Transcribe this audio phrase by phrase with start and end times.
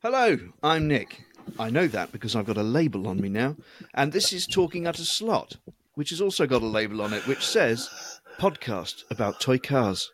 [0.00, 1.24] Hello, I'm Nick.
[1.58, 3.56] I know that because I've got a label on me now.
[3.94, 5.56] And this is Talking at a Slot,
[5.94, 7.90] which has also got a label on it which says
[8.38, 10.12] podcast about toy cars.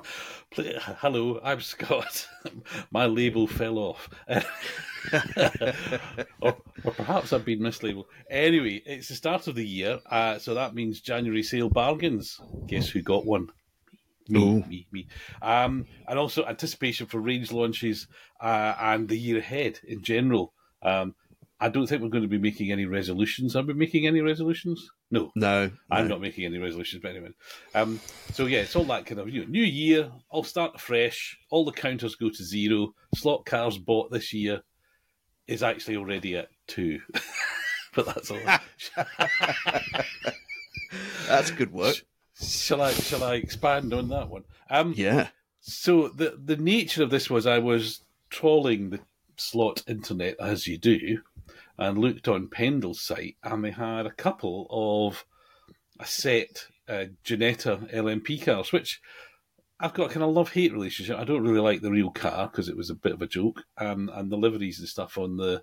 [0.54, 2.26] Hello, I'm Scott.
[2.90, 4.08] My label fell off.
[6.40, 8.06] or, or, perhaps I've been mislabeled.
[8.30, 12.40] Anyway, it's the start of the year, uh, so that means January sale bargains.
[12.66, 13.50] Guess who got one?
[14.28, 14.64] Me, Ooh.
[14.64, 15.06] me, me.
[15.42, 18.08] Um, and also anticipation for range launches
[18.40, 20.52] uh, and the year ahead in general.
[20.82, 21.14] Um,
[21.60, 23.54] I don't think we're going to be making any resolutions.
[23.54, 24.90] Are we making any resolutions?
[25.10, 26.14] No, no, I'm no.
[26.14, 27.00] not making any resolutions.
[27.02, 27.30] But anyway,
[27.74, 28.00] um,
[28.32, 30.10] so yeah, it's all that kind of you know, new year.
[30.32, 31.38] I'll start fresh.
[31.50, 32.94] All the counters go to zero.
[33.14, 34.62] Slot cars bought this year
[35.46, 37.00] is actually already at two,
[37.94, 38.40] but that's all.
[41.28, 42.04] that's good work.
[42.40, 42.92] Shall I?
[42.92, 44.44] Shall I expand on that one?
[44.68, 45.28] Um, yeah.
[45.60, 49.00] So the the nature of this was I was trawling the
[49.36, 51.20] slot internet as you do,
[51.78, 55.24] and looked on Pendle's site, and they had a couple of
[56.00, 59.00] a set uh, Ginetta LMP cars, which
[59.80, 61.18] I've got a kind of love hate relationship.
[61.18, 63.62] I don't really like the real car because it was a bit of a joke,
[63.78, 65.62] um, and the liveries and stuff on the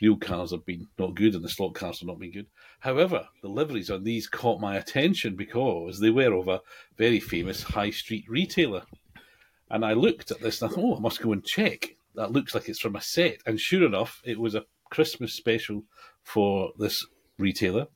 [0.00, 2.46] real cars have been not good, and the slot cars have not been good.
[2.80, 6.60] However, the liveries on these caught my attention because they were of a
[6.96, 8.82] very famous high street retailer.
[9.70, 11.96] And I looked at this and I thought, oh, I must go and check.
[12.14, 13.38] That looks like it's from a set.
[13.46, 15.84] And sure enough, it was a Christmas special
[16.22, 17.06] for this
[17.38, 17.86] retailer.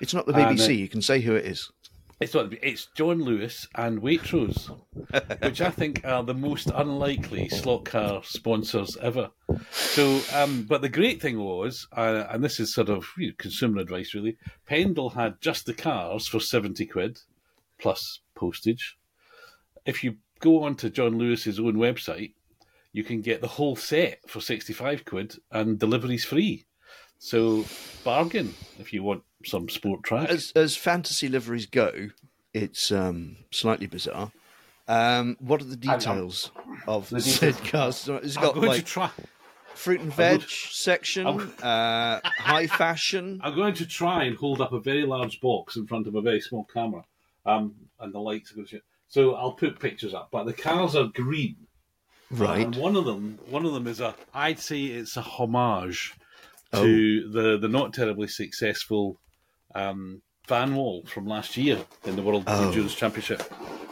[0.00, 0.68] It's not the BBC.
[0.68, 1.70] Uh, you can say who it is.
[2.22, 2.52] It's not.
[2.62, 4.68] It's John Lewis and Waitrose,
[5.42, 9.32] which I think are the most unlikely slot car sponsors ever.
[9.72, 13.32] So, um, but the great thing was, uh, and this is sort of you know,
[13.38, 14.36] consumer advice really.
[14.66, 17.18] Pendle had just the cars for seventy quid
[17.80, 18.96] plus postage.
[19.84, 22.34] If you go on to John Lewis's own website,
[22.92, 26.66] you can get the whole set for 65 quid and deliveries free.
[27.24, 27.64] So,
[28.02, 30.28] bargain if you want some sport track.
[30.28, 32.10] As, as fantasy liveries go,
[32.52, 34.32] it's um, slightly bizarre.
[34.88, 36.50] Um, what are the details
[36.88, 38.08] of the said cars?
[38.08, 39.08] It's got like try...
[39.72, 40.48] fruit and veg to...
[40.48, 43.40] section, uh, high fashion.
[43.44, 46.20] I'm going to try and hold up a very large box in front of a
[46.20, 47.04] very small camera,
[47.46, 48.80] um, and the lights are going to.
[49.06, 51.68] So I'll put pictures up, but the cars are green
[52.32, 52.64] Right.
[52.64, 54.14] And one of them, one of them is a.
[54.32, 56.14] I'd say it's a homage
[56.72, 57.32] to oh.
[57.32, 59.20] the the not terribly successful
[59.74, 62.68] um, Vanwall from last year in the World oh.
[62.68, 63.42] Endurance Championship.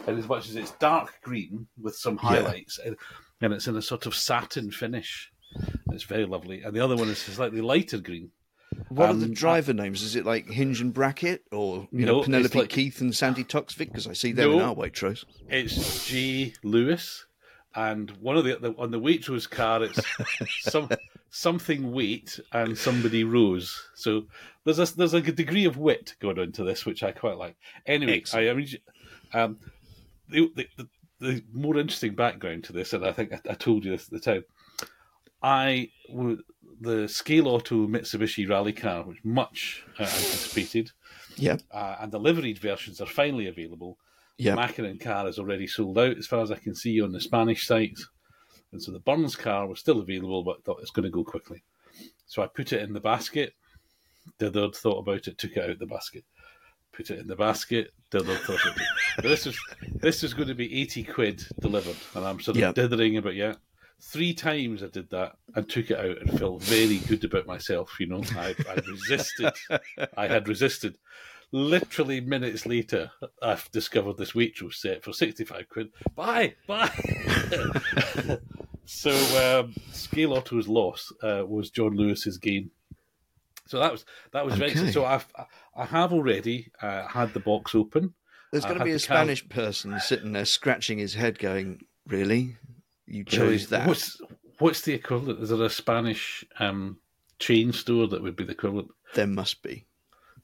[0.07, 2.93] And as much as it's dark green with some highlights, yeah.
[3.41, 5.31] and it's in a sort of satin finish,
[5.91, 6.63] it's very lovely.
[6.63, 8.31] And the other one is slightly lighter green.
[8.89, 10.01] What um, are the um, driver names?
[10.01, 13.43] Is it like Hinge and Bracket or you no, know Penelope like, Keith and Sandi
[13.43, 13.89] Toksvig?
[13.89, 15.23] Because I see them no, in our Waitrose.
[15.49, 17.25] It's G Lewis
[17.75, 19.99] and one of the, the on the Waitrose car, it's
[20.71, 20.89] some
[21.31, 23.89] something wait and somebody rose.
[23.95, 24.25] So
[24.63, 27.55] there's a there's a degree of wit going into this, which I quite like.
[27.87, 28.49] Anyway, Excellent.
[28.49, 28.67] I mean,
[29.33, 29.59] um,
[30.29, 30.87] the, the, the,
[31.19, 34.11] the more interesting background to this, and I think I, I told you this at
[34.11, 34.43] the time.
[35.41, 35.89] I
[36.81, 40.91] the Scale Auto Mitsubishi rally car, which much uh, anticipated.
[41.37, 41.57] Yeah.
[41.71, 43.97] Uh, and the liveried versions are finally available.
[44.37, 47.21] Yeah, The car is already sold out, as far as I can see on the
[47.21, 48.07] Spanish sites.
[48.71, 51.63] And so the Burns car was still available, but thought it's going to go quickly.
[52.25, 53.53] So I put it in the basket.
[54.39, 56.23] Dithered thought about it, took it out the basket.
[56.93, 57.91] Put it in the basket.
[58.11, 59.23] Dithered thought it.
[59.23, 59.59] this was
[59.95, 62.75] this was going to be eighty quid delivered, and I'm sort of yep.
[62.75, 63.55] dithering about yeah.
[64.03, 67.99] Three times I did that and took it out and felt very good about myself.
[67.99, 69.53] You know, I, I resisted.
[70.17, 70.97] I had resisted
[71.51, 73.11] literally minutes later,
[73.41, 75.89] I've discovered this Waitrose set for 65 quid.
[76.15, 76.89] Bye, buy!
[78.93, 82.71] so, um, Scale Auto's loss uh, was John Lewis's gain.
[83.65, 84.73] So that was that was okay.
[84.73, 84.91] very.
[84.91, 85.25] So I've
[85.75, 88.13] I have already uh, had the box open.
[88.51, 92.57] There's going to be a Spanish person sitting there scratching his head, going, "Really?
[93.05, 94.19] You chose that?" What's
[94.59, 95.39] what's the equivalent?
[95.39, 96.97] Is there a Spanish um,
[97.39, 98.89] chain store that would be the equivalent?
[99.15, 99.85] There must be,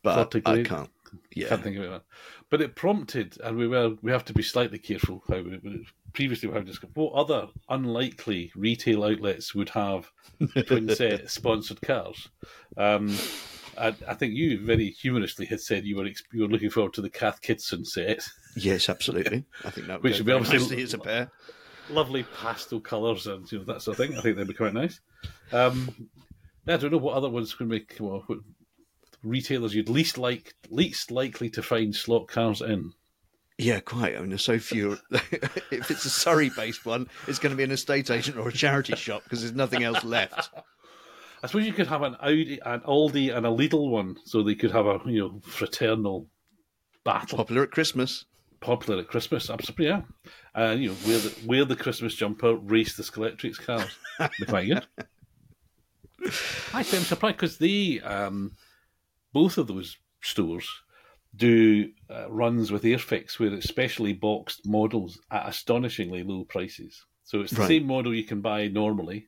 [0.03, 0.89] but I can't.
[1.35, 2.01] Yeah, can't think of it.
[2.49, 6.47] But it prompted, and we were we have to be slightly careful how we, previously
[6.47, 10.09] we have discussed what other unlikely retail outlets would have
[10.65, 12.29] twin set sponsored cars.
[12.77, 13.15] Um,
[13.77, 17.01] I, I, think you very humorously had said you were you were looking forward to
[17.01, 18.27] the Cath Kidston set.
[18.55, 19.45] Yes, absolutely.
[19.63, 21.29] I think that would which would be obviously as a pair.
[21.89, 24.17] Lovely pastel colours and you know that sort of thing.
[24.17, 25.00] I think they'd be quite nice.
[25.51, 26.09] Um,
[26.67, 27.95] I don't know what other ones could make.
[28.00, 28.25] Well,
[29.23, 32.93] retailers you'd least like least likely to find slot cars in?
[33.57, 34.15] Yeah, quite.
[34.15, 34.99] I mean, there's so few.
[35.11, 38.95] if it's a Surrey-based one, it's going to be an estate agent or a charity
[38.95, 40.51] shop because there's nothing else left.
[41.43, 44.55] I suppose you could have an Audi, an Aldi, and a Lidl one, so they
[44.55, 46.27] could have a you know fraternal
[47.03, 47.37] battle.
[47.37, 48.25] Popular at Christmas.
[48.59, 49.87] Popular at Christmas, absolutely.
[49.87, 50.01] Yeah,
[50.55, 53.89] uh, you know, wear the wear the Christmas jumper, race the Scalextric cars.
[54.39, 54.85] be quite good.
[56.73, 58.51] Actually, I'm surprised because the um,
[59.38, 60.68] both of those stores
[61.36, 67.06] do uh, runs with Airfix where it's specially boxed models at astonishingly low prices.
[67.24, 67.68] So it's the right.
[67.68, 69.28] same model you can buy normally,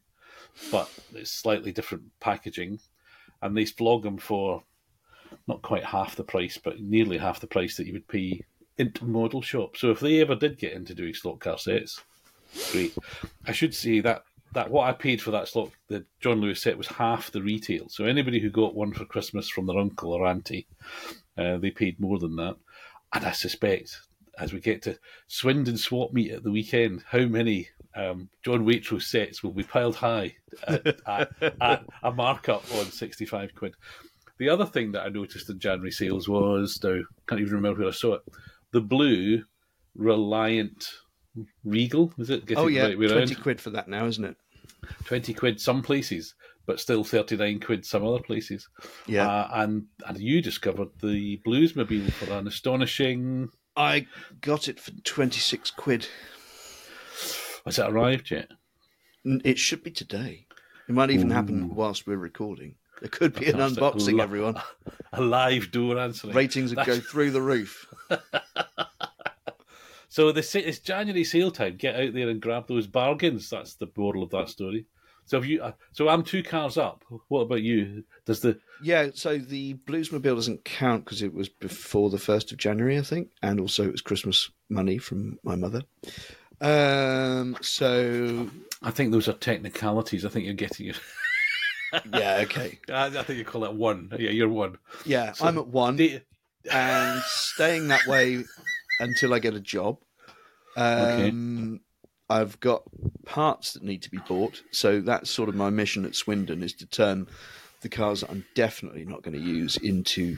[0.72, 2.80] but it's slightly different packaging,
[3.44, 4.64] and they flog them for
[5.48, 8.42] not quite half the price, but nearly half the price that you would pay
[8.80, 9.78] into model shop.
[9.78, 12.02] So if they ever did get into doing slot car sets,
[12.72, 12.98] great.
[13.46, 14.24] I should say that
[14.54, 17.90] that what I paid for that slot, the John Lewis set, was half the retail.
[17.90, 20.68] So anybody who got one for Christmas from their uncle or auntie,
[21.38, 22.58] uh, they paid more than that.
[23.14, 24.00] And I suspect,
[24.38, 24.98] as we get to
[25.28, 29.96] Swindon Swap Meet at the weekend, how many um, John Waitrose sets will be piled
[29.96, 30.36] high
[30.68, 31.32] at, at,
[31.62, 33.76] at a markup on 65 quid.
[34.38, 37.90] The other thing that I noticed in January sales was, now can't even remember where
[37.90, 38.22] I saw it,
[38.72, 39.44] the blue
[39.96, 40.88] Reliant
[41.64, 42.44] Regal, is it?
[42.56, 44.36] oh yeah, right 20 quid for that now, isn't it?
[45.06, 48.68] 20 quid some places, but still 39 quid some other places.
[49.08, 49.28] Yeah.
[49.28, 53.50] Uh, and, and you discovered the Bluesmobile for an astonishing.
[53.76, 54.08] I
[54.42, 56.08] got it for 26 quid.
[57.66, 58.50] Has it arrived yet?
[59.24, 60.48] It should be today.
[60.88, 61.36] It might even Ooh.
[61.36, 62.76] happen whilst we're recording.
[63.02, 64.62] There could be an unboxing, everyone.
[65.14, 66.36] A live door answering.
[66.36, 67.88] Ratings would go through the roof.
[70.10, 71.78] so the it's January sale time.
[71.78, 73.50] Get out there and grab those bargains.
[73.50, 74.88] That's the moral of that story.
[75.26, 77.06] So if you, uh, so I'm two cars up.
[77.28, 78.04] What about you?
[78.26, 79.10] Does the yeah?
[79.14, 83.30] So the Bluesmobile doesn't count because it was before the first of January, I think,
[83.44, 85.84] and also it was Christmas money from my mother.
[86.60, 88.50] Um, so
[88.82, 90.26] I think those are technicalities.
[90.26, 91.00] I think you're getting it.
[92.12, 92.80] yeah, okay.
[92.90, 94.12] I, I, think you call that one.
[94.18, 94.78] Yeah, you're one.
[95.06, 96.00] Yeah, so, I'm at one,
[96.72, 98.44] and staying that way
[99.00, 99.98] until I get a job.
[100.76, 101.80] Um, okay.
[102.30, 102.84] I've got
[103.26, 106.74] parts that need to be bought, so that's sort of my mission at Swindon is
[106.74, 107.28] to turn
[107.82, 110.38] the cars that I'm definitely not going to use into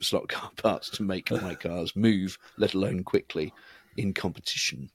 [0.00, 3.52] slot car parts to make my cars move, let alone quickly
[3.96, 4.90] in competition.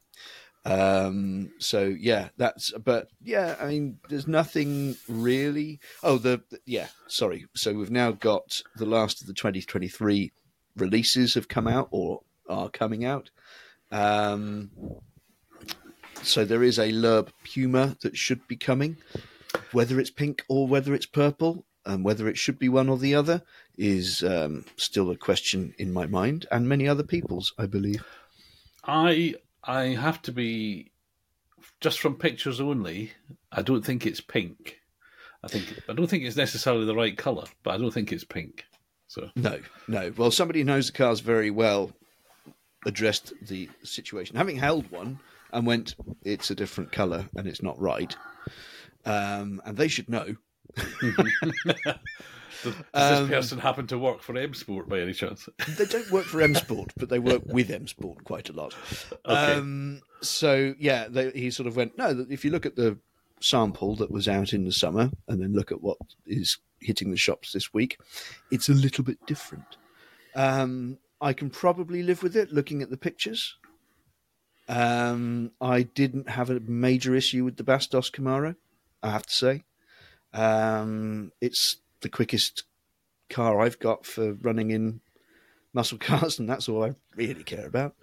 [0.64, 5.80] Um, so yeah, that's but yeah, I mean, there's nothing really.
[6.04, 7.48] Oh, the yeah, sorry.
[7.56, 10.32] So we've now got the last of the 2023
[10.78, 13.30] releases have come out or are coming out.
[13.92, 14.72] Um,
[16.24, 18.98] so there is a Loeb Puma that should be coming.
[19.72, 23.16] Whether it's pink or whether it's purple, and whether it should be one or the
[23.16, 23.42] other,
[23.78, 28.06] is um, still a question in my mind and many other people's, I believe.
[28.84, 30.92] I I have to be
[31.80, 33.12] just from pictures only.
[33.52, 34.80] I don't think it's pink.
[35.44, 38.24] I think I don't think it's necessarily the right color, but I don't think it's
[38.24, 38.66] pink.
[39.08, 40.14] So no, no.
[40.16, 41.92] Well, somebody knows the cars very well
[42.86, 44.36] addressed the situation.
[44.36, 45.20] Having held one
[45.52, 48.16] and went, it's a different color and it's not right,
[49.06, 50.36] um, and they should know.
[52.64, 55.50] Does, does um, this person happen to work for M Sport by any chance?
[55.78, 58.76] they don't work for M Sport, but they work with M Sport quite a lot.
[59.26, 59.54] Okay.
[59.54, 61.98] Um, so yeah, they, he sort of went.
[61.98, 62.98] No, if you look at the
[63.40, 67.18] sample that was out in the summer, and then look at what is hitting the
[67.18, 68.00] shops this week,
[68.52, 69.78] it's a little bit different.
[70.36, 73.56] Um, I can probably live with it looking at the pictures.
[74.68, 78.56] Um, I didn't have a major issue with the Bastos Camaro,
[79.04, 79.64] I have to say.
[80.34, 82.64] Um, it's the quickest
[83.30, 85.02] car I've got for running in
[85.74, 87.96] muscle cars, and that's all I really care about.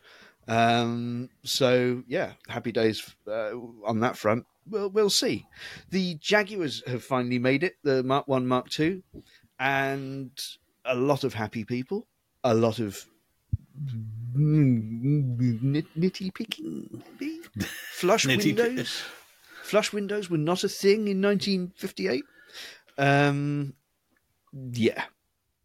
[0.47, 3.51] Um, so yeah, happy days uh,
[3.85, 4.47] on that front.
[4.67, 5.47] We'll, we'll see.
[5.91, 9.03] The Jaguars have finally made it, the Mark One, Mark Two,
[9.59, 10.31] and
[10.85, 12.07] a lot of happy people,
[12.53, 13.05] a lot of
[15.97, 17.03] nitty picking,
[17.93, 19.03] flush windows.
[19.63, 22.25] Flush windows were not a thing in 1958.
[22.97, 23.75] Um,
[24.73, 25.05] yeah,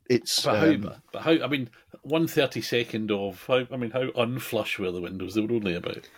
[0.09, 1.31] it's but how, um, but how?
[1.43, 1.69] I mean,
[2.01, 3.65] one thirty second of how?
[3.71, 5.33] I mean, how unflush were the windows?
[5.33, 6.09] They were only about.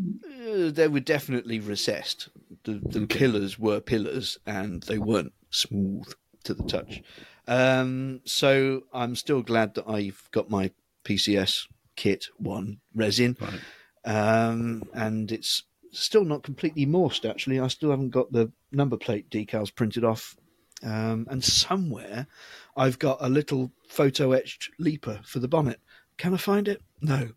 [0.00, 2.30] Uh, they were definitely recessed.
[2.64, 3.18] The, the okay.
[3.18, 6.12] pillars were pillars, and they weren't smooth
[6.44, 7.02] to the touch.
[7.48, 10.70] Um, so I'm still glad that I've got my
[11.04, 13.60] PCS kit one resin, right.
[14.04, 17.26] um, and it's still not completely morsed.
[17.26, 20.36] Actually, I still haven't got the number plate decals printed off
[20.82, 22.26] um, and somewhere
[22.76, 25.80] I've got a little photo etched leaper for the bonnet.
[26.18, 26.82] Can I find it?
[27.00, 27.28] No.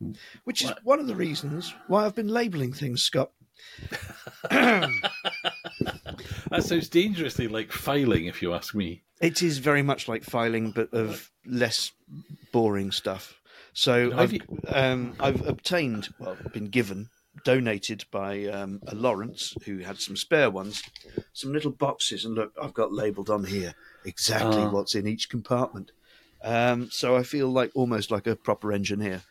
[0.43, 3.31] Which is one of the reasons why I've been labelling things, Scott.
[4.49, 4.91] that
[6.59, 9.01] sounds dangerously like filing, if you ask me.
[9.21, 11.91] It is very much like filing, but of less
[12.51, 13.39] boring stuff.
[13.73, 14.37] So I've,
[14.69, 17.09] um, I've obtained, well, been given,
[17.43, 20.81] donated by um, a Lawrence who had some spare ones,
[21.33, 23.73] some little boxes, and look, I've got labelled on here
[24.05, 24.69] exactly uh.
[24.69, 25.91] what's in each compartment.
[26.43, 29.23] Um, so I feel like almost like a proper engineer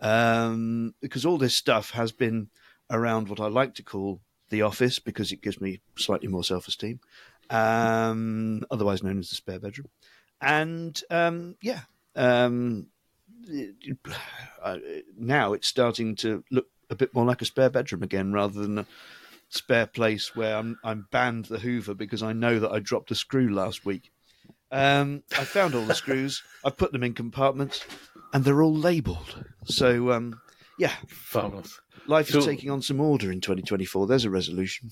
[0.00, 2.48] um, because all this stuff has been
[2.90, 6.68] around what I like to call the office because it gives me slightly more self
[6.68, 7.00] esteem,
[7.50, 9.88] um, otherwise known as the spare bedroom.
[10.40, 11.80] And um, yeah,
[12.14, 12.86] um,
[15.18, 18.78] now it's starting to look a bit more like a spare bedroom again rather than
[18.78, 18.86] a
[19.48, 23.14] spare place where I'm, I'm banned the Hoover because I know that I dropped a
[23.14, 24.10] screw last week.
[24.70, 26.42] Um, I found all the screws.
[26.64, 27.84] I've put them in compartments,
[28.32, 29.44] and they're all labelled.
[29.64, 30.40] So um,
[30.78, 31.80] yeah, fabulous.
[32.06, 34.06] Life is taking on some order in 2024.
[34.06, 34.90] There's a resolution.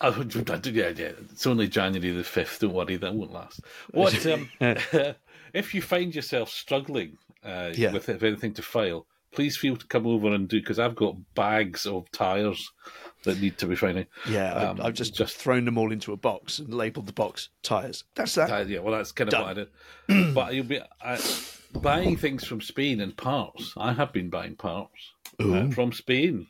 [0.64, 1.12] Yeah, yeah.
[1.30, 2.60] It's only January the 5th.
[2.60, 3.60] Don't worry, that won't last.
[3.90, 4.48] What um,
[5.52, 7.92] if you find yourself struggling uh, yeah.
[7.92, 9.06] with anything to file?
[9.32, 12.72] Please feel to come over and do because I've got bags of tires
[13.22, 14.06] that need to be finding.
[14.28, 17.48] Yeah, um, I've just just thrown them all into a box and labelled the box
[17.62, 18.02] tires.
[18.16, 18.50] That's that.
[18.50, 19.42] Uh, yeah, well, that's kind of Done.
[19.42, 19.54] what I
[20.24, 20.34] did.
[20.34, 21.18] but you'll be uh,
[21.74, 23.72] buying things from Spain and parts.
[23.76, 26.48] I have been buying parts uh, from Spain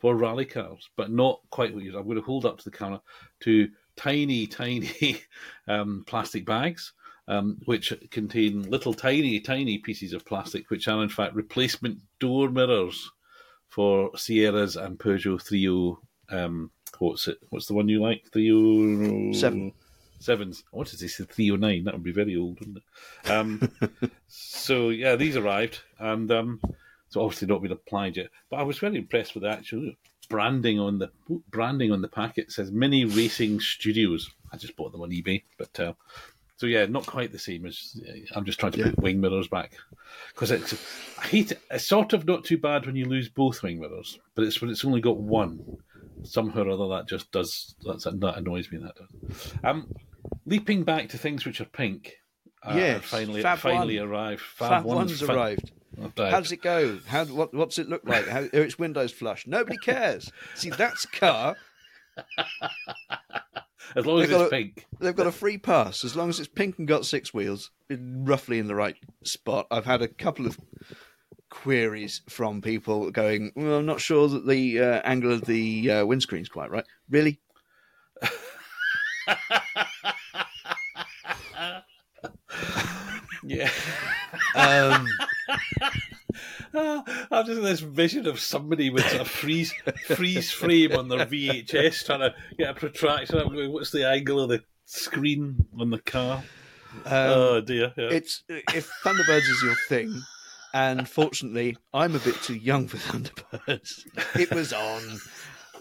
[0.00, 1.96] for rally cars, but not quite what you.
[1.96, 3.00] I'm going to hold up to the camera
[3.40, 5.20] to tiny, tiny
[5.68, 6.92] um, plastic bags.
[7.28, 12.50] Um, which contain little tiny, tiny pieces of plastic, which are in fact replacement door
[12.50, 13.08] mirrors
[13.68, 15.96] for Sierras and Peugeot 30.
[16.36, 17.38] Um, what's it?
[17.50, 18.24] What's the one you like?
[18.32, 19.72] 307.
[20.18, 20.64] Sevens.
[20.72, 21.16] What is this?
[21.16, 21.84] 309.
[21.84, 23.30] That would be very old, wouldn't it?
[23.30, 23.70] Um,
[24.28, 25.80] so, yeah, these arrived.
[25.98, 26.30] And
[27.10, 28.28] so obviously not been applied yet.
[28.48, 29.92] But I was very impressed with the actual
[30.28, 31.10] branding on the
[31.50, 32.46] branding on the packet.
[32.46, 34.30] It says Mini Racing Studios.
[34.52, 35.42] I just bought them on eBay.
[35.58, 35.92] But uh,
[36.56, 38.00] so yeah, not quite the same as
[38.34, 38.84] I'm just trying to yeah.
[38.86, 39.72] put wing mirrors back
[40.32, 40.74] because it's
[41.18, 41.60] I hate it.
[41.70, 44.70] It's sort of not too bad when you lose both wing mirrors, but it's when
[44.70, 45.78] it's only got one.
[46.22, 48.78] Somehow or other, that just does that's, that annoys me.
[48.78, 49.54] That does.
[49.64, 49.90] Um,
[50.44, 52.18] leaping back to things which are pink.
[52.62, 54.08] Uh, yes, finally, Fab finally one.
[54.08, 54.42] arrived.
[54.42, 55.72] Fab, Fab one's, one's arrived.
[56.00, 56.98] How does it go?
[57.06, 58.26] How what, what's it look like?
[58.26, 59.46] How, its windows flush.
[59.46, 60.30] Nobody cares.
[60.54, 61.56] See, that's car.
[63.96, 64.86] As long as it's a, pink.
[65.00, 66.04] They've got a free pass.
[66.04, 69.66] As long as it's pink and got six wheels, roughly in the right spot.
[69.70, 70.58] I've had a couple of
[71.50, 76.06] queries from people going, well, I'm not sure that the uh, angle of the uh,
[76.06, 76.84] windscreen's quite right.
[77.08, 77.40] Really?
[83.42, 83.70] yeah.
[84.54, 85.08] Um,
[86.74, 89.72] I've just this vision of somebody with a freeze
[90.06, 93.38] freeze frame on their VHS trying to get a protraction.
[93.38, 96.42] I'm going, what's the angle of the screen on the car?
[97.04, 97.92] Um, oh dear!
[97.96, 98.08] Yeah.
[98.10, 100.22] It's if Thunderbirds is your thing,
[100.74, 104.06] and fortunately, I'm a bit too young for Thunderbirds.
[104.38, 105.20] It was on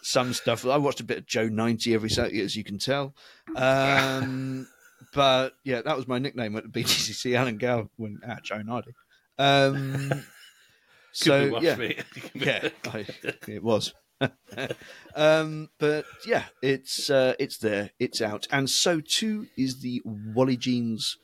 [0.03, 0.65] some stuff.
[0.65, 3.15] I watched a bit of Joe ninety every Saturday, as you can tell.
[3.55, 4.67] Um,
[5.13, 7.35] but yeah, that was my nickname at the BTCC.
[7.35, 8.91] Alan Gow when at Joe ninety.
[9.39, 10.25] Um,
[11.11, 11.75] so yeah,
[12.35, 13.05] yeah, I,
[13.47, 13.93] it was.
[15.15, 20.57] um, but yeah, it's uh, it's there, it's out, and so too is the Wally
[20.57, 21.17] Jeans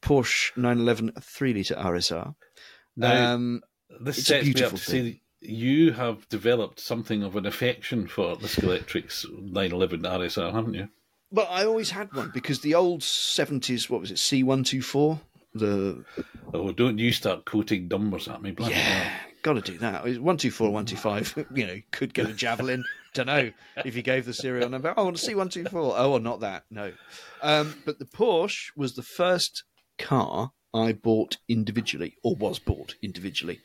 [0.00, 2.34] Porsche 911 three liter RSR.
[2.96, 3.62] Now, um,
[4.00, 8.46] this sets me up to see you have developed something of an affection for the
[8.46, 10.88] Scalextrics 911 RSR, haven't you?
[11.30, 15.20] Well, I always had one because the old 70s, what was it, C124?
[15.54, 16.04] The
[16.54, 18.54] oh, don't you start quoting numbers at me?
[18.60, 20.20] yeah, got to do that.
[20.20, 21.34] One two four, one two five.
[21.54, 22.84] You know, could get a javelin.
[23.14, 23.50] Don't know
[23.84, 24.94] if you gave the serial number.
[24.96, 25.94] Oh, I want to see one two four.
[25.96, 26.64] Oh, well, not that.
[26.70, 26.92] No,
[27.42, 29.64] um, but the Porsche was the first
[29.98, 33.60] car I bought individually, or was bought individually.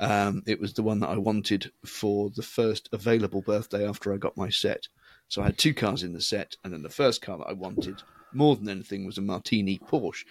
[0.00, 4.16] Um, it was the one that I wanted for the first available birthday after I
[4.16, 4.88] got my set.
[5.28, 7.52] So I had two cars in the set, and then the first car that I
[7.52, 8.02] wanted
[8.32, 10.24] more than anything was a Martini Porsche.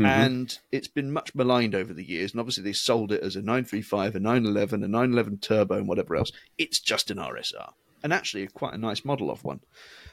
[0.00, 0.22] Mm-hmm.
[0.22, 2.32] And it's been much maligned over the years.
[2.32, 6.16] And obviously, they sold it as a 935, a 911, a 911 Turbo, and whatever
[6.16, 6.32] else.
[6.56, 7.72] It's just an RSR.
[8.02, 9.60] And actually, quite a nice model of one.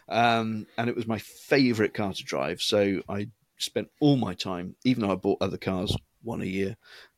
[0.10, 2.62] Um, and it was my favourite car to drive.
[2.62, 6.76] So I spent all my time, even though I bought other cars, one a year,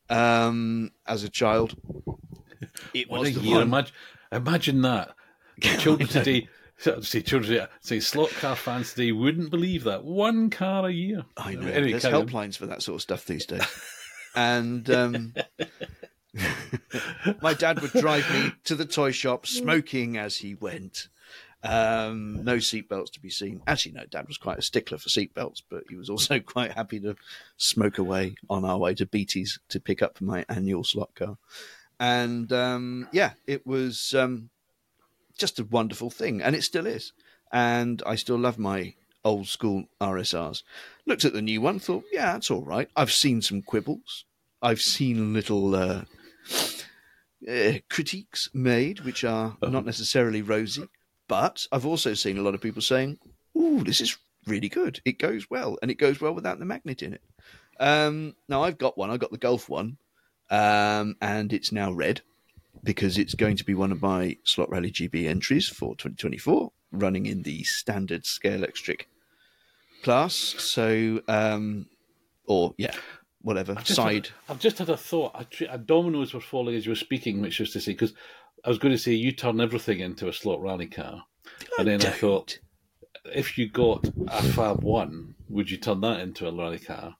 [0.10, 1.76] um, as a child.
[2.94, 3.62] It was a year.
[3.62, 3.94] Imagine,
[4.34, 5.16] imagine that.
[5.62, 6.50] Children today
[7.02, 11.26] say children say slot car fans today wouldn't believe that one car a year.
[11.38, 11.68] I know.
[11.68, 13.64] Anyway, There's helplines for that sort of stuff these days.
[14.36, 15.34] and um,
[17.42, 21.10] My dad would drive me to the toy shop, smoking as he went.
[21.62, 23.62] Um, no seatbelts to be seen.
[23.68, 27.00] Actually, no, Dad was quite a stickler for seatbelts, but he was also quite happy
[27.02, 27.16] to
[27.58, 31.38] smoke away on our way to Beatty's to pick up my annual slot car.
[32.00, 34.50] And um, yeah, it was um,
[35.40, 37.14] just a wonderful thing, and it still is.
[37.52, 38.94] And I still love my
[39.24, 40.64] old school RSRs.
[41.06, 42.90] Looked at the new one, thought, yeah, that's all right.
[42.96, 44.26] I've seen some quibbles.
[44.62, 46.04] I've seen little uh,
[47.50, 50.88] uh, critiques made, which are not necessarily rosy.
[51.28, 53.20] But I've also seen a lot of people saying,
[53.58, 54.18] "Ooh, this is
[54.48, 55.00] really good.
[55.06, 57.22] It goes well, and it goes well without the magnet in it."
[57.80, 59.12] Um, now I've got one.
[59.12, 59.98] I've got the Golf one,
[60.50, 62.22] um, and it's now red
[62.84, 67.26] because it's going to be one of my Slot Rally GB entries for 2024, running
[67.26, 69.04] in the standard Scalextric
[70.04, 70.34] class.
[70.34, 71.88] So, um,
[72.48, 72.94] or yeah,
[73.42, 74.28] whatever I've side.
[74.28, 75.46] Had, I've just had a thought.
[75.70, 78.14] A, dominoes were falling as you were speaking, which was to say because
[78.64, 81.24] I was going to say you turn everything into a slot rally car,
[81.78, 82.60] and then I thought
[83.34, 87.16] if you got a Fab One, would you turn that into a rally car?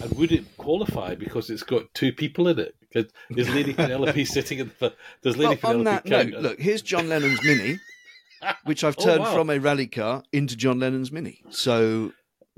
[0.00, 2.74] And would it qualify because it's got two people in it?
[2.92, 5.78] Because there's Lady Penelope sitting in the there's Lady well, Penelope.
[5.78, 7.78] On that note, look, here's John Lennon's Mini,
[8.64, 9.34] which I've oh, turned oh, wow.
[9.34, 11.42] from a rally car into John Lennon's Mini.
[11.50, 12.12] So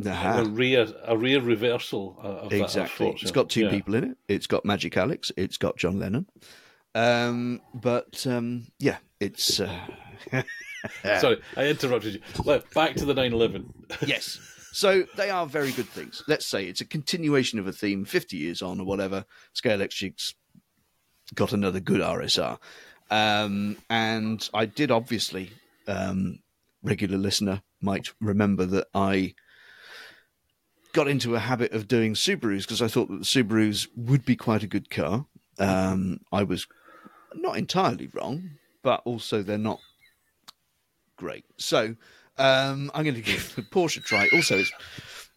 [0.05, 3.13] a rear a rear reversal of exactly.
[3.13, 3.71] That, it's got two yeah.
[3.71, 4.17] people in it.
[4.29, 5.31] It's got Magic Alex.
[5.37, 6.27] It's got John Lennon.
[6.95, 9.61] Um, but um, yeah, it's.
[9.61, 9.79] Uh...
[11.03, 12.21] Sorry, I interrupted you.
[12.45, 13.73] Look, back to the 911.
[14.07, 14.39] yes.
[14.75, 16.25] So they are very good things.
[16.27, 19.25] Let's say it's a continuation of a theme 50 years on or whatever.
[19.55, 20.35] Scalextric's
[21.33, 22.59] got another good RSR.
[23.09, 25.53] Um, and I did obviously,
[25.87, 26.41] um,
[26.83, 29.37] regular listener might remember that I
[30.93, 34.35] got into a habit of doing Subarus because I thought that the Subarus would be
[34.35, 35.25] quite a good car.
[35.61, 36.67] Um, I was
[37.33, 38.51] not entirely wrong,
[38.83, 39.79] but also they're not
[41.17, 41.45] great.
[41.59, 41.95] So
[42.39, 44.29] um, I'm going to give the Porsche a try.
[44.33, 44.73] Also, it's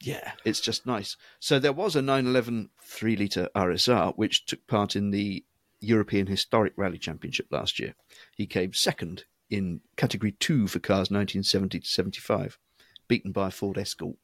[0.02, 1.18] yeah, it's just nice.
[1.40, 5.44] So there was a 911 3 litre RSR which took part in the
[5.80, 7.96] European Historic Rally Championship last year.
[8.36, 12.58] He came second in Category 2 for cars 1970 to 75,
[13.08, 14.18] beaten by a Ford Escort.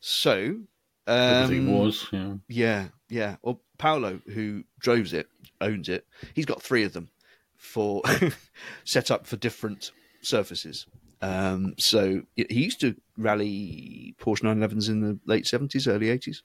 [0.00, 0.60] So
[1.06, 2.34] um, was, yeah.
[2.48, 3.36] Yeah, yeah.
[3.42, 5.28] Well, Paolo, who drives it,
[5.60, 6.06] owns it.
[6.34, 7.08] He's got three of them
[7.56, 8.02] for
[8.84, 10.86] set up for different surfaces.
[11.20, 16.42] Um, so he used to rally Porsche 911s in the late 70s, early 80s,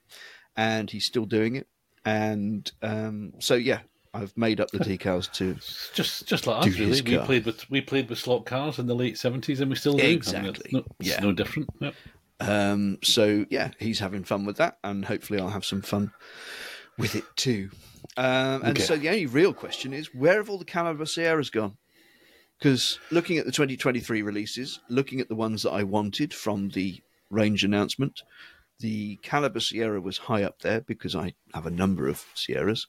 [0.56, 1.68] and he's still doing it.
[2.06, 3.80] And um, so, yeah,
[4.14, 5.56] I've made up the decals to
[5.94, 6.78] just just like us.
[6.78, 9.76] Really, we played with we played with slot cars in the late seventies, and we
[9.76, 10.04] still do.
[10.04, 11.70] Exactly, I mean, it's, no, it's no different.
[11.80, 11.96] Yep.
[12.40, 16.12] Um, so yeah, he's having fun with that, and hopefully I'll have some fun
[16.98, 17.70] with it too.
[18.18, 18.82] Um, and okay.
[18.82, 21.78] so the only real question is, where have all the Kaliber Sierras gone?
[22.60, 27.02] Because looking at the 2023 releases, looking at the ones that I wanted from the
[27.30, 28.22] range announcement,
[28.80, 32.88] the Kaliber Sierra was high up there because I have a number of Sierras,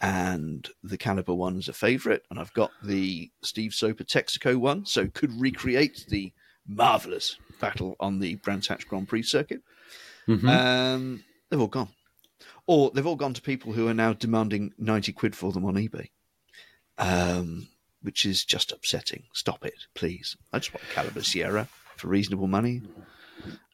[0.00, 5.06] and the Kaliber one's a favourite, and I've got the Steve Soper Texaco one, so
[5.06, 6.32] could recreate the
[6.66, 9.62] marvelous battle on the Brands Hatch Grand Prix circuit.
[10.28, 10.48] Mm-hmm.
[10.48, 11.88] Um, they've all gone.
[12.66, 15.74] Or they've all gone to people who are now demanding 90 quid for them on
[15.74, 16.08] eBay,
[16.98, 17.68] um,
[18.04, 19.24] which is just upsetting.
[19.32, 20.36] Stop it, please.
[20.52, 22.82] I just want a Kaliber Sierra for reasonable money.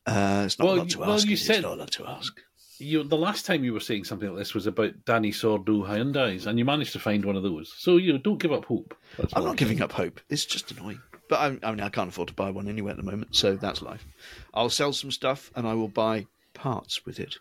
[0.06, 1.26] Uh, it's not well, a lot to well, ask.
[1.26, 2.40] You said, it's not a lot to ask.
[2.78, 6.46] You, the last time you were saying something like this was about Dani Sordo Hyundai's,
[6.46, 7.74] and you managed to find one of those.
[7.76, 8.96] So you know, don't give up hope.
[9.18, 9.90] That's I'm not giving saying.
[9.90, 10.20] up hope.
[10.30, 11.00] It's just annoying.
[11.28, 13.56] But I, I, mean, I can't afford to buy one anyway at the moment, so
[13.56, 14.04] that's life.
[14.54, 17.36] I'll sell some stuff and I will buy parts with it.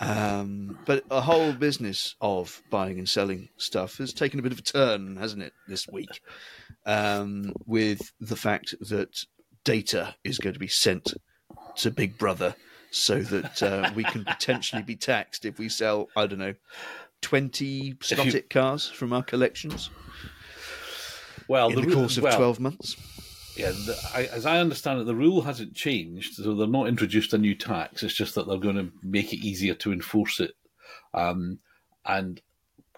[0.00, 4.58] Um, but a whole business of buying and selling stuff has taken a bit of
[4.58, 6.20] a turn, hasn't it, this week?
[6.86, 9.24] Um, with the fact that
[9.64, 11.14] data is going to be sent
[11.76, 12.54] to Big Brother
[12.90, 16.54] so that uh, we can potentially be taxed if we sell, I don't know,
[17.22, 18.42] 20 Scottic you...
[18.48, 19.90] cars from our collections.
[21.48, 22.96] Well, in the, the course of well, twelve months.
[23.58, 27.34] Yeah, the, I, as I understand it, the rule hasn't changed, so they're not introduced
[27.34, 28.04] a new tax.
[28.04, 30.52] It's just that they're going to make it easier to enforce it.
[31.12, 31.58] Um,
[32.06, 32.40] and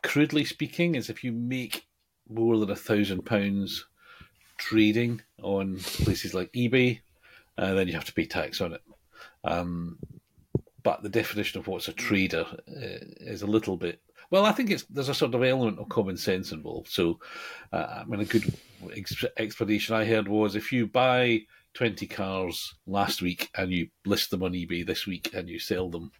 [0.03, 1.87] crudely speaking, is if you make
[2.29, 3.87] more than a thousand pounds
[4.59, 7.01] trading on places like eBay,
[7.57, 8.83] uh, then you have to pay tax on it.
[9.44, 9.99] Um,
[10.83, 14.71] but the definition of what's a trader uh, is a little bit well, I think
[14.71, 16.88] it's there's a sort of element of common sense involved.
[16.88, 17.19] So,
[17.73, 18.53] uh, I mean, a good
[18.97, 21.43] ex- explanation I heard was if you buy
[21.75, 25.88] 20 cars last week and you list them on eBay this week and you sell
[25.88, 26.11] them,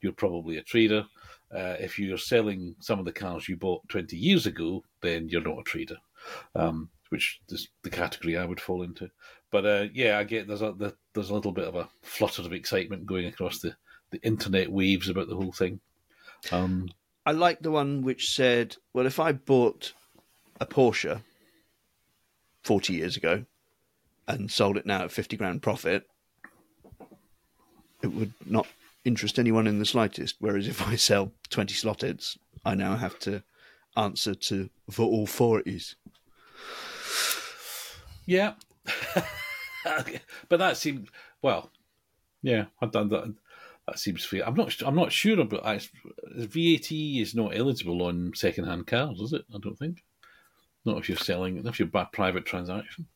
[0.00, 1.04] you're probably a trader.
[1.54, 5.40] Uh, if you're selling some of the cars you bought 20 years ago, then you're
[5.40, 5.96] not a trader,
[6.54, 9.10] um, which is the category I would fall into.
[9.50, 12.42] But uh, yeah, I get there's a the, there's a little bit of a flutter
[12.42, 13.74] of excitement going across the,
[14.10, 15.80] the internet waves about the whole thing.
[16.52, 16.90] Um,
[17.28, 19.92] I like the one which said, "Well, if I bought
[20.62, 21.20] a Porsche
[22.62, 23.44] 40 years ago
[24.26, 26.08] and sold it now at 50 grand profit,
[28.02, 28.66] it would not
[29.04, 30.36] interest anyone in the slightest.
[30.38, 33.42] Whereas if I sell 20 slot heads, I now have to
[33.94, 35.96] answer to for all four is.
[38.24, 38.54] Yeah.
[40.48, 41.10] but that seemed,
[41.42, 41.70] well,
[42.40, 43.34] yeah, I've done that.
[43.88, 44.46] That seems fair.
[44.46, 44.74] I'm not.
[44.84, 45.88] I'm not sure about
[46.34, 49.46] VAT is not eligible on second-hand cars, is it?
[49.54, 50.04] I don't think.
[50.84, 51.66] Not if you're selling.
[51.66, 53.06] If you're by private transaction.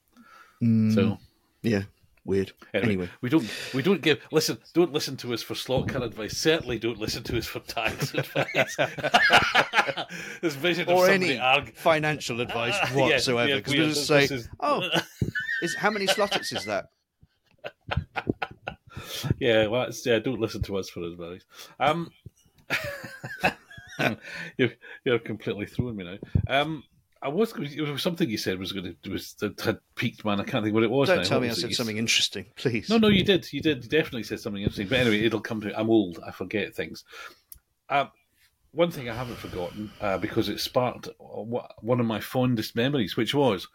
[0.62, 1.18] Mm, so
[1.60, 1.82] yeah,
[2.24, 2.52] weird.
[2.72, 4.56] Anyway, anyway, we don't we don't give listen.
[4.72, 6.38] Don't listen to us for slot car advice.
[6.38, 8.74] Certainly, don't listen to us for tax advice.
[10.40, 13.56] this vision or any arg- financial advice whatsoever.
[13.56, 14.48] Because yeah, yeah, we just say, is...
[14.58, 14.88] "Oh,
[15.60, 16.86] is how many slottits is that?"
[19.38, 20.18] Yeah, well, yeah.
[20.18, 21.44] Don't listen to us for advice.
[21.78, 22.10] Um,
[24.56, 24.72] you're,
[25.04, 26.18] you're completely throwing me now.
[26.48, 26.84] Um,
[27.22, 30.40] I was it was something you said was going to was that had peaked, man.
[30.40, 31.08] I can't think what it was.
[31.08, 31.22] Don't now.
[31.22, 32.90] tell what me I said something interesting, please.
[32.90, 33.50] No, no, you did.
[33.52, 33.84] You did.
[33.84, 34.88] You definitely said something interesting.
[34.88, 35.78] But anyway, it'll come to.
[35.78, 36.18] I'm old.
[36.26, 37.04] I forget things.
[37.88, 38.06] Uh,
[38.72, 43.34] one thing I haven't forgotten uh, because it sparked one of my fondest memories, which
[43.34, 43.68] was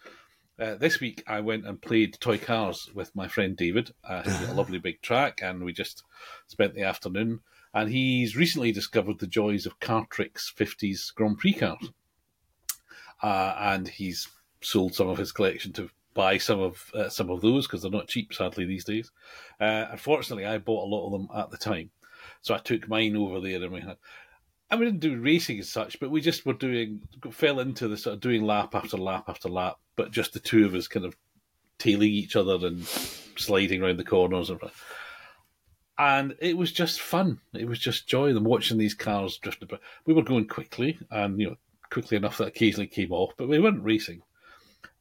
[0.60, 3.92] uh, this week I went and played toy cars with my friend David.
[4.04, 6.04] Uh, he's got a lovely big track, and we just
[6.48, 7.42] spent the afternoon.
[7.74, 11.92] And he's recently discovered the joys of Cartrix 50s Grand Prix cars
[13.22, 14.28] uh, and he's
[14.62, 17.92] sold some of his collection to buy some of uh, some of those because they're
[17.92, 19.12] not cheap, sadly these days.
[19.60, 21.90] Uh, unfortunately, I bought a lot of them at the time,
[22.42, 23.98] so I took mine over there and we had.
[24.70, 27.96] I we didn't do racing as such, but we just were doing fell into the
[27.96, 31.06] sort of doing lap after lap after lap, but just the two of us kind
[31.06, 31.18] of
[31.78, 34.62] tailing each other and sliding around the corners and.
[36.00, 37.40] And it was just fun.
[37.56, 38.32] It was just joy.
[38.32, 39.82] Them watching these cars drift about.
[40.06, 41.56] We were going quickly, and you know
[41.90, 44.22] quickly enough that occasionally came off, but we weren't racing.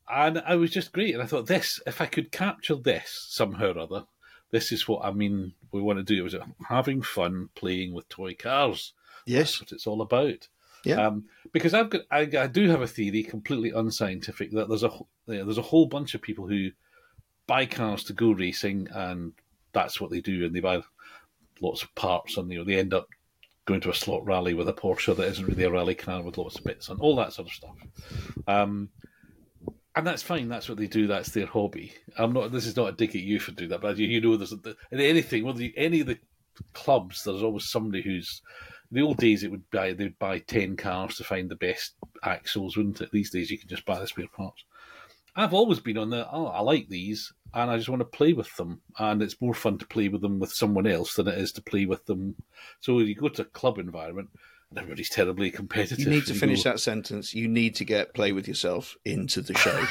[0.09, 1.15] And I was just great.
[1.15, 4.05] And I thought, this, if I could capture this somehow or other,
[4.51, 6.21] this is what I mean we want to do.
[6.21, 6.37] It was
[6.69, 8.93] having fun playing with toy cars.
[9.27, 9.59] Yes.
[9.59, 10.49] That's what it's all about.
[10.87, 11.07] Yeah.
[11.07, 14.91] Um, because I've got, I, I, do have a theory, completely unscientific, that there's a
[15.27, 16.71] there's a whole bunch of people who
[17.49, 19.33] buy cars to go racing, and
[19.73, 20.81] that's what they do, and they buy
[21.61, 23.09] lots of parts, and you know they end up
[23.65, 26.39] going to a slot rally with a Porsche that isn't really a rally car with
[26.39, 27.77] lots of bits and all that sort of stuff.
[28.47, 28.91] Um,
[29.97, 30.49] and that's fine.
[30.49, 31.09] That's what they do.
[31.09, 31.95] That's their hobby.
[32.17, 32.53] I'm not.
[32.53, 34.53] This is not a dig at you for doing that, but you, you know, there's
[34.53, 35.45] in anything.
[35.45, 36.19] Whether you, any of the
[36.75, 38.43] clubs, there's always somebody who's.
[38.91, 42.77] The old days, it would buy they'd buy ten cars to find the best axles,
[42.77, 43.11] wouldn't it?
[43.13, 44.65] These days, you can just buy the spare parts.
[45.35, 46.27] I've always been on the.
[46.31, 48.83] Oh, I like these and I just want to play with them.
[48.99, 51.63] And it's more fun to play with them with someone else than it is to
[51.63, 52.37] play with them.
[52.81, 54.29] So you go to a club environment,
[54.71, 56.01] and everybody's terribly competitive.
[56.01, 57.35] You need to finish that sentence.
[57.35, 59.87] You need to get play with yourself into the show.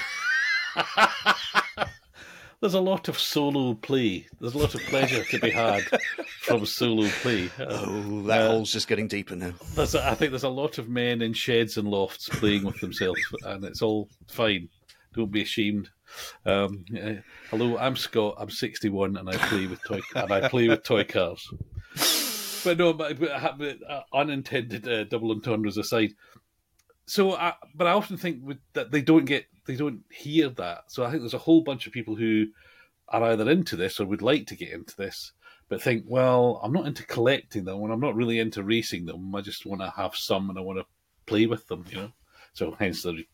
[2.61, 4.27] There's a lot of solo play.
[4.39, 5.83] There's a lot of pleasure to be had
[6.41, 7.49] from solo play.
[7.59, 9.53] Oh, that uh, hole's just getting deeper now.
[9.73, 12.79] There's a, I think there's a lot of men in sheds and lofts playing with
[12.79, 14.69] themselves, and it's all fine.
[15.13, 15.89] Don't be ashamed.
[16.45, 17.13] Um, uh,
[17.49, 18.35] hello, I'm Scott.
[18.37, 21.47] I'm 61, and I play with toy and I play with toy cars.
[22.63, 26.13] But no, but, but, but uh, unintended uh, double entendres aside.
[27.05, 30.83] So, I, but I often think with, that they don't get they don't hear that.
[30.87, 32.47] So I think there's a whole bunch of people who
[33.09, 35.31] are either into this or would like to get into this,
[35.69, 39.33] but think, well, I'm not into collecting them, and I'm not really into racing them.
[39.35, 40.85] I just want to have some, and I want to
[41.25, 42.11] play with them, you know.
[42.53, 43.25] So hence the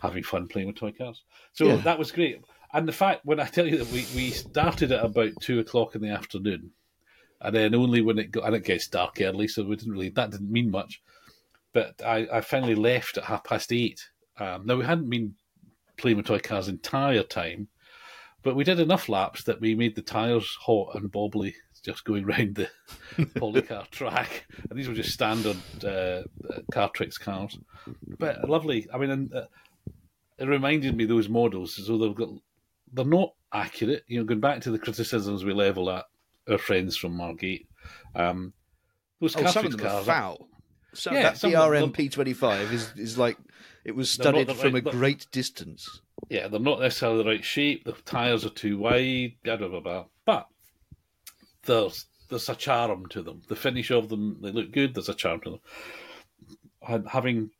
[0.00, 1.22] having fun playing with toy cars.
[1.52, 1.76] So yeah.
[1.76, 2.42] that was great.
[2.72, 5.94] And the fact when I tell you that we, we started at about two o'clock
[5.94, 6.70] in the afternoon,
[7.40, 10.10] and then only when it got and it gets dark early, so we didn't really
[10.10, 11.02] that didn't mean much.
[11.72, 14.08] But I, I finally left at half past eight.
[14.38, 15.34] Um, now we hadn't been
[16.00, 17.68] playing with toy cars entire time,
[18.42, 22.26] but we did enough laps that we made the tires hot and bobbly just going
[22.26, 22.68] round the
[23.16, 24.46] polycar track.
[24.68, 26.22] And these were just standard uh,
[26.72, 27.58] Cartrix cars,
[28.18, 28.88] but lovely.
[28.92, 29.46] I mean, uh,
[30.38, 31.84] it reminded me those models.
[31.86, 32.30] So they've got
[32.92, 34.04] they're not accurate.
[34.06, 36.06] You know, going back to the criticisms we level at
[36.48, 37.68] our friends from Margate.
[38.14, 38.52] Um,
[39.20, 40.48] those oh, some of them cars, are foul.
[40.94, 43.36] So yeah, that BRM P25 is is like
[43.84, 46.00] it was studied the from a great distance.
[46.28, 47.84] Yeah, they're not necessarily the right shape.
[47.84, 49.34] The tires are too wide.
[49.42, 49.80] Blah blah blah.
[49.80, 50.04] blah.
[50.24, 50.46] But
[51.64, 53.42] there's there's a charm to them.
[53.48, 54.94] The finish of them, they look good.
[54.94, 55.60] There's a charm to
[56.82, 57.04] them.
[57.08, 57.50] Having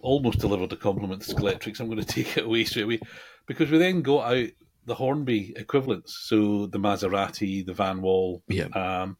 [0.00, 3.00] almost delivered a compliment to Scalextric, I'm going to take it away straight away
[3.46, 4.48] because we then got out
[4.84, 6.18] the Hornby equivalents.
[6.28, 8.66] So the Maserati, the Vanwall, yeah.
[8.66, 9.16] Um,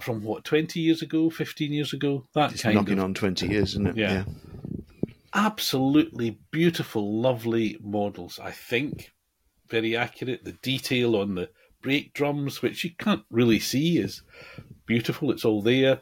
[0.00, 3.48] from what twenty years ago, fifteen years ago, that it's kind knocking of, on twenty
[3.48, 3.96] years, isn't it?
[3.96, 4.12] Yeah.
[4.12, 4.24] yeah.
[5.32, 8.38] Absolutely beautiful, lovely models.
[8.38, 9.12] I think
[9.68, 10.44] very accurate.
[10.44, 11.50] The detail on the
[11.82, 14.22] brake drums, which you can't really see, is
[14.86, 15.30] beautiful.
[15.30, 16.00] It's all there.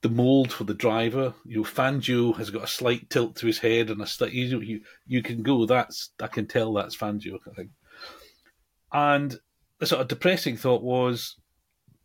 [0.00, 3.58] The mold for the driver, you know, Fangio has got a slight tilt to his
[3.58, 4.32] head and a slight.
[4.32, 5.66] You, you you can go.
[5.66, 7.38] That's I can tell that's Fangio.
[7.50, 7.70] I think.
[8.92, 9.36] And
[9.80, 11.36] the sort of depressing thought was,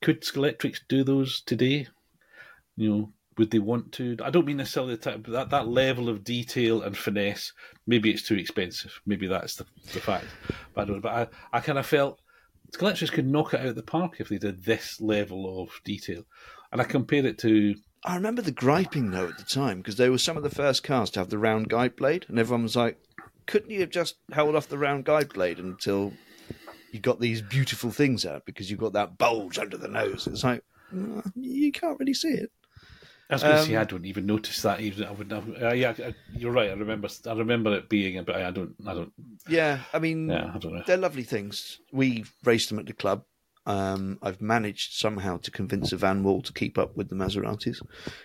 [0.02, 1.88] could Scalextric do those today?
[2.76, 4.18] You know, would they want to?
[4.24, 7.54] I don't mean necessarily that that, that level of detail and finesse.
[7.88, 9.02] Maybe it's too expensive.
[9.06, 10.26] Maybe that's the, the fact.
[10.74, 11.02] But I don't.
[11.02, 11.12] But
[11.54, 12.20] I, I kind of felt
[12.74, 16.24] Scalextric could knock it out of the park if they did this level of detail.
[16.72, 17.76] And I compare it to.
[18.04, 20.84] I remember the griping though at the time because they were some of the first
[20.84, 22.98] cars to have the round guide blade, and everyone was like,
[23.46, 26.14] "Couldn't you have just held off the round guide blade until
[26.92, 30.44] you got these beautiful things out because you got that bulge under the nose?" It's
[30.44, 32.52] like mm, you can't really see it.
[33.30, 34.82] I was going to say I um, don't even notice that.
[34.82, 35.32] Even I would.
[35.32, 35.94] Uh, yeah,
[36.34, 36.70] you're right.
[36.70, 37.08] I remember.
[37.28, 38.76] I remember it being, but I don't.
[38.86, 39.14] I don't.
[39.48, 40.84] Yeah, I mean, yeah, I don't know.
[40.86, 41.80] They're lovely things.
[41.92, 43.24] We raced them at the club.
[43.66, 47.82] Um, I've managed somehow to convince a Vanwall to keep up with the Maseratis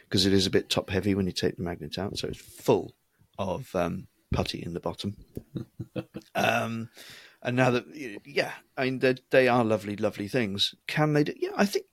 [0.09, 2.41] because it is a bit top heavy when you take the magnet out, so it's
[2.41, 2.95] full
[3.39, 5.17] of um, putty in the bottom.
[6.35, 6.91] um,
[7.41, 7.85] and now that
[8.27, 10.75] yeah, I mean they are lovely, lovely things.
[10.89, 11.25] Can they?
[11.25, 11.87] Do, yeah, I think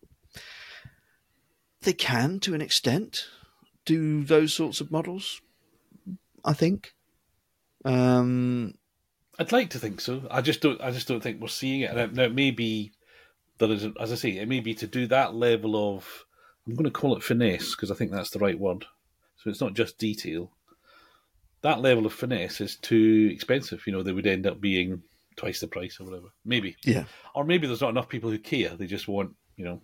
[1.85, 3.27] they can, to an extent,
[3.85, 5.41] do those sorts of models.
[6.43, 6.93] I think.
[7.83, 8.75] Um,
[9.39, 10.23] I'd like to think so.
[10.29, 10.81] I just don't.
[10.81, 11.91] I just don't think we're seeing it.
[11.91, 12.91] And it may be
[13.57, 16.25] that is, as I say, it may be to do that level of.
[16.67, 18.85] I'm going to call it finesse because I think that's the right word.
[19.37, 20.51] So it's not just detail.
[21.61, 23.85] That level of finesse is too expensive.
[23.85, 25.03] You know, they would end up being
[25.35, 26.27] twice the price or whatever.
[26.43, 26.75] Maybe.
[26.83, 27.03] Yeah.
[27.35, 28.69] Or maybe there's not enough people who care.
[28.69, 29.81] They just want, you know,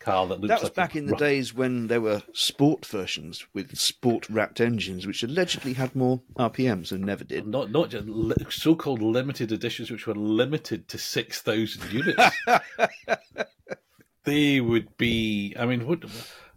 [0.00, 3.46] car that looks that was like back in the days when there were sport versions
[3.52, 7.46] with sport wrapped engines, which allegedly had more RPMs and never did.
[7.46, 12.36] Not not just li- so-called limited editions, which were limited to six thousand units.
[14.24, 15.54] they would be.
[15.58, 16.04] I mean, what,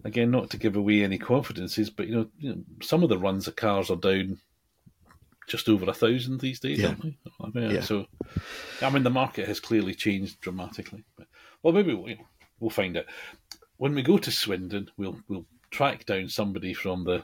[0.04, 3.20] again, not to give away any confidences, but you know, you know, some of the
[3.20, 4.40] runs of cars are down
[5.48, 6.88] just over a thousand these days, yeah.
[6.88, 7.18] aren't they?
[7.42, 7.82] I mean, yeah.
[7.82, 8.06] So,
[8.82, 11.04] I mean, the market has clearly changed dramatically.
[11.18, 11.28] But,
[11.62, 12.26] well, maybe you know,
[12.64, 13.06] we'll find it.
[13.78, 17.24] When we go to Swindon, we'll we'll track down somebody from the.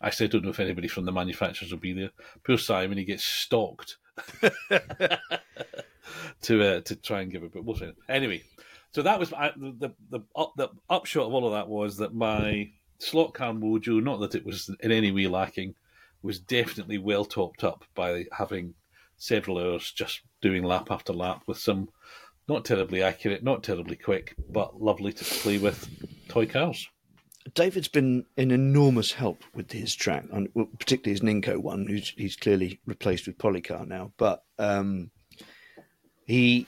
[0.00, 2.10] I said, I don't know if anybody from the manufacturers will be there.
[2.44, 3.96] Poor Simon, he gets stalked
[6.42, 7.78] to uh, to try and give it, but we'll.
[8.08, 8.42] Anyway,
[8.92, 11.98] so that was I, the the the, up, the upshot of all of that was
[11.98, 15.74] that my slot car mojo, not that it was in any way lacking,
[16.22, 18.74] was definitely well topped up by having
[19.16, 21.88] several hours just doing lap after lap with some
[22.48, 25.88] not terribly accurate, not terribly quick, but lovely to play with
[26.28, 26.88] toy cars.
[27.52, 32.36] David's been an enormous help with his track, and particularly his Ninco one, who's he's
[32.36, 34.12] clearly replaced with Polycar now.
[34.16, 35.10] But um,
[36.26, 36.66] he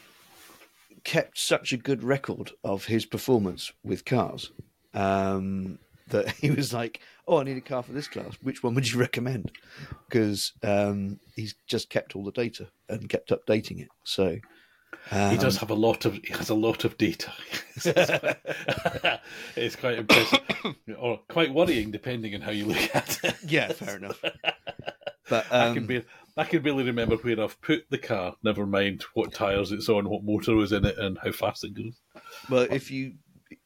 [1.05, 4.51] kept such a good record of his performance with cars
[4.93, 8.35] um, that he was like, "Oh, I need a car for this class.
[8.43, 9.53] Which one would you recommend?"
[10.09, 13.89] Because um, he's just kept all the data and kept updating it.
[14.05, 14.37] So
[15.11, 17.33] um, he does have a lot of he has a lot of data.
[19.57, 20.41] it's quite impressive,
[20.99, 23.37] or quite worrying, depending on how you look at it.
[23.47, 24.23] Yeah, fair enough.
[25.29, 26.05] But um, I can be
[26.37, 28.37] I can barely remember where I've put the car.
[28.45, 31.75] Never mind what tires it's on, what motor was in it, and how fast it
[31.75, 32.01] goes.
[32.49, 33.15] Well, if you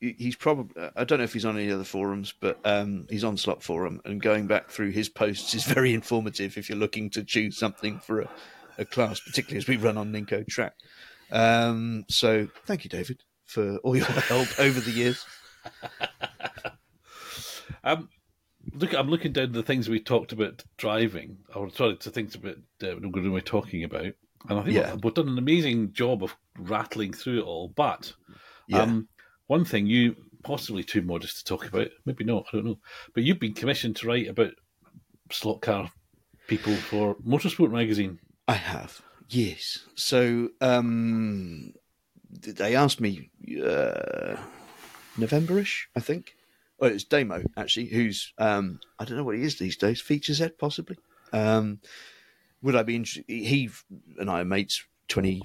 [0.01, 3.37] he's probably I don't know if he's on any other forums, but um, he's on
[3.37, 7.25] Slot Forum, and going back through his posts is very informative if you're looking to
[7.25, 8.29] choose something for a,
[8.79, 10.75] a class, particularly as we run on Ninco track.
[11.33, 15.25] Um, so thank you, David, for all your help over the years.
[17.85, 18.09] um,
[18.73, 22.57] look, I'm looking down the things we talked about driving, or sorry, to things about
[22.83, 24.13] uh, we're talking about,
[24.49, 24.97] and I think yeah.
[25.03, 27.69] we've done an amazing job of rattling through it all.
[27.69, 28.13] But
[28.69, 28.83] yeah.
[28.83, 29.09] um,
[29.47, 32.79] one thing you possibly too modest to talk about, maybe not, I don't know,
[33.15, 34.53] but you've been commissioned to write about
[35.31, 35.91] slot car
[36.49, 38.19] people for Motorsport magazine.
[38.49, 39.01] I have.
[39.31, 39.87] Yes.
[39.95, 41.73] So um,
[42.29, 43.31] they asked me
[43.65, 44.37] uh,
[45.17, 46.35] Novemberish, I think.
[46.79, 50.01] Well, it's Damo actually, who's um, I don't know what he is these days.
[50.01, 50.97] Features head, possibly.
[51.33, 51.79] Um,
[52.61, 53.25] would I be interested?
[53.29, 53.71] He
[54.19, 55.43] and I are mates twenty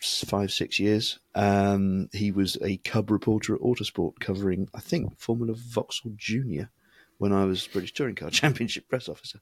[0.00, 1.18] five, six years.
[1.34, 6.70] Um, he was a cub reporter at Autosport covering, I think, Formula Vauxhall Junior
[7.18, 9.38] when I was British Touring Car Championship press officer.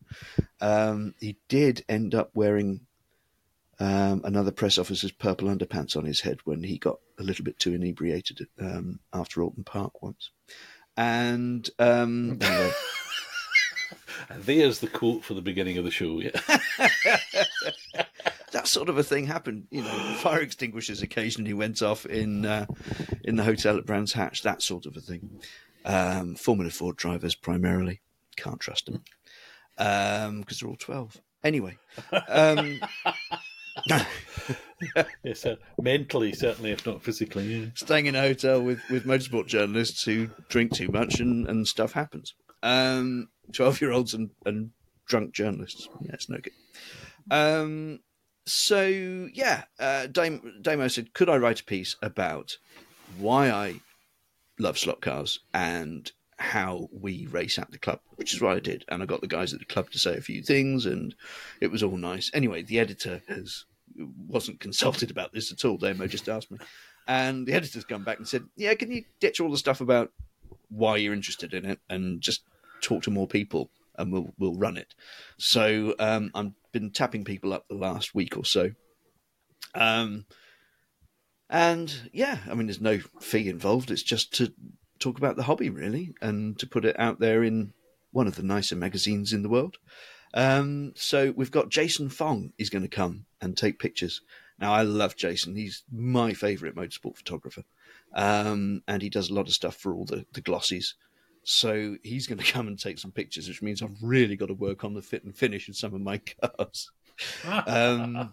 [0.61, 2.83] Um, he did end up wearing
[3.81, 7.59] um, another press officer's purple underpants on his head when he got a little bit
[7.59, 10.31] too inebriated um, after Oulton Park once.
[10.99, 12.73] And um, anyway.
[14.37, 16.21] There's the quote for the beginning of the show.
[16.21, 16.31] Yeah.
[18.53, 19.67] that sort of a thing happened.
[19.71, 22.67] You know, fire extinguishers occasionally went off in uh,
[23.25, 24.43] in the hotel at Brands Hatch.
[24.43, 25.41] That sort of a thing.
[25.87, 28.03] Um, Formula Ford drivers primarily
[28.37, 29.03] can't trust them
[29.77, 31.17] because um, they're all twelve.
[31.43, 31.79] Anyway.
[35.23, 37.45] Yes, uh, mentally certainly, if not physically.
[37.45, 37.67] Yeah.
[37.75, 41.93] Staying in a hotel with, with motorsport journalists who drink too much and, and stuff
[41.93, 42.33] happens.
[42.63, 44.71] Um, 12 year olds and, and
[45.07, 45.87] drunk journalists.
[46.01, 46.55] Yeah, it's no good.
[47.31, 48.01] Um,
[48.47, 52.57] so, yeah, uh, Damo said, Could I write a piece about
[53.19, 53.81] why I
[54.59, 58.85] love slot cars and how we race at the club, which is what I did.
[58.89, 61.15] And I got the guys at the club to say a few things, and
[61.61, 62.31] it was all nice.
[62.33, 63.67] Anyway, the editor has
[64.27, 65.77] wasn't consulted about this at all.
[65.77, 66.59] Damo just asked me,
[67.07, 70.13] and the editor's come back and said, "Yeah, can you ditch all the stuff about
[70.69, 72.43] why you're interested in it and just
[72.81, 74.95] talk to more people and we'll we'll run it.
[75.37, 78.71] So um, I've been tapping people up the last week or so.
[79.75, 80.27] Um,
[81.49, 83.91] and yeah, I mean, there's no fee involved.
[83.91, 84.53] It's just to
[84.99, 87.73] talk about the hobby, really, and to put it out there in
[88.13, 89.79] one of the nicer magazines in the world.
[90.33, 94.21] Um, so we've got Jason Fong is going to come and take pictures.
[94.59, 95.57] Now, I love Jason.
[95.57, 97.65] He's my favourite motorsport photographer.
[98.15, 100.95] Um, and he does a lot of stuff for all the, the glossies
[101.43, 104.55] so he's going to come and take some pictures, which means I've really got to
[104.55, 106.91] work on the fit and finish in some of my cars.
[107.67, 108.31] um,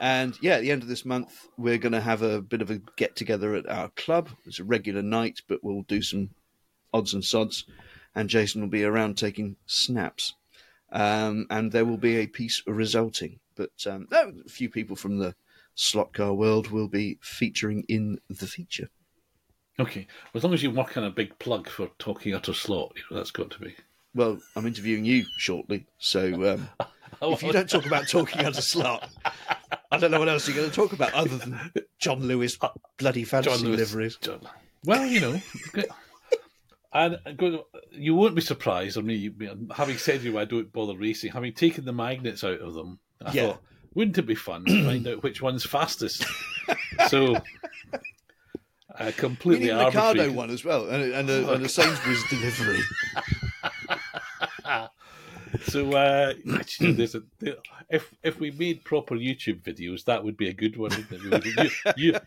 [0.00, 2.70] and yeah, at the end of this month, we're going to have a bit of
[2.70, 4.30] a get together at our club.
[4.44, 6.30] It's a regular night, but we'll do some
[6.92, 7.64] odds and sods.
[8.14, 10.34] And Jason will be around taking snaps.
[10.92, 13.40] Um, and there will be a piece resulting.
[13.56, 15.34] But um, a few people from the
[15.74, 18.88] slot car world will be featuring in the feature.
[19.80, 22.92] Okay, as long as you work on a big plug for talking out utter slot,
[23.10, 23.74] that's got to be.
[24.14, 26.68] Well, I'm interviewing you shortly, so um,
[27.22, 29.08] if you don't talk about talking out utter slot,
[29.90, 31.58] I don't know what else you're going to talk about other than
[31.98, 32.58] John Lewis
[32.98, 34.16] bloody fantasy John Lewis, liveries.
[34.16, 34.40] John.
[34.84, 35.40] Well, you know,
[36.92, 37.18] and
[37.90, 38.98] you won't be surprised.
[38.98, 41.32] I mean, having said you, I don't bother racing.
[41.32, 43.46] Having taken the magnets out of them, I yeah.
[43.46, 43.62] thought,
[43.94, 46.24] wouldn't it be fun to find out which one's fastest?
[47.08, 47.36] so
[48.96, 52.80] a completely you need Ricardo one as well, and, and, a, and a Sainsbury's delivery.
[55.62, 57.22] so uh, actually, there's a
[57.88, 60.90] if if we made proper YouTube videos, that would be a good one.
[61.10, 62.20] You, you,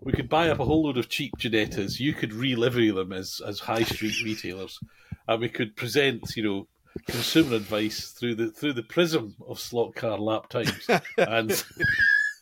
[0.00, 2.00] we could buy up a whole load of cheap Ginettas.
[2.00, 4.80] You could relivery them as as high street retailers,
[5.26, 6.68] and we could present, you know,
[7.06, 11.64] consumer advice through the through the prism of slot car lap times and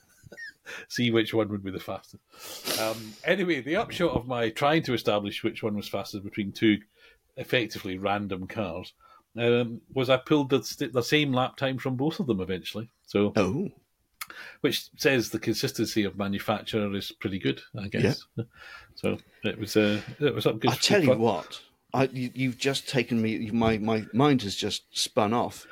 [0.88, 2.22] see which one would be the fastest.
[2.80, 6.78] Um, anyway, the upshot of my trying to establish which one was fastest between two
[7.36, 8.92] effectively random cars
[9.38, 12.88] um, was I pulled the, the same lap time from both of them eventually.
[13.06, 13.70] So, oh.
[14.60, 18.24] Which says the consistency of manufacturer is pretty good, I guess.
[18.36, 18.44] Yeah.
[18.94, 20.70] So it was uh, it was up good.
[20.70, 21.60] I tell you what,
[21.92, 23.50] I, you, have just taken me.
[23.50, 25.66] My my mind has just spun off.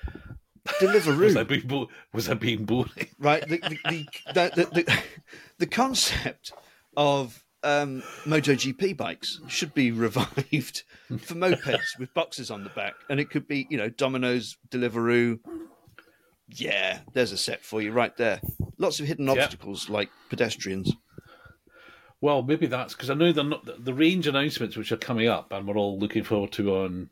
[0.80, 1.18] Deliveroo.
[1.18, 2.90] was, I being bo- was I being boring?
[3.18, 3.46] Right.
[3.46, 3.78] The the
[4.32, 5.02] the, the, the,
[5.58, 6.52] the concept
[6.96, 13.18] of um, MotoGP bikes should be revived for mopeds with boxes on the back, and
[13.18, 15.40] it could be you know Domino's, Deliveroo.
[16.48, 18.40] Yeah, there's a set for you right there.
[18.78, 20.92] Lots of hidden obstacles like pedestrians.
[22.20, 25.66] Well, maybe that's because I know not the range announcements which are coming up, and
[25.66, 27.10] we're all looking forward to on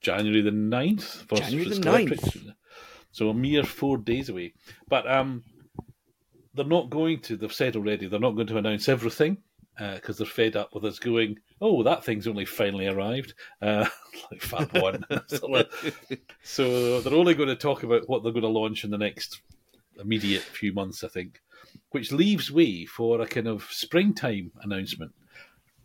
[0.00, 1.28] January the 9th.
[1.34, 2.54] January the 9th.
[3.12, 4.54] So a mere four days away.
[4.88, 5.44] But um,
[6.54, 9.38] they're not going to, they've said already, they're not going to announce everything
[9.76, 13.86] because uh, they're fed up with us going, oh, that thing's only finally arrived, uh,
[14.30, 15.04] like Fab One.
[16.42, 19.42] so they're only going to talk about what they're going to launch in the next
[19.98, 21.40] immediate few months, I think,
[21.90, 25.12] which leaves way for a kind of springtime announcement.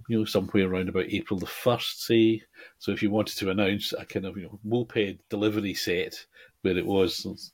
[0.08, 2.42] You know, somewhere around about April the first, say.
[2.80, 6.26] So if you wanted to announce a kind of you know moped delivery set
[6.62, 7.52] where it was.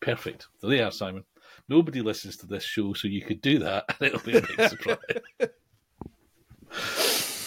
[0.00, 0.48] Perfect.
[0.62, 1.24] There, Simon.
[1.68, 4.68] Nobody listens to this show, so you could do that, and it'll be a big
[4.68, 4.98] surprise.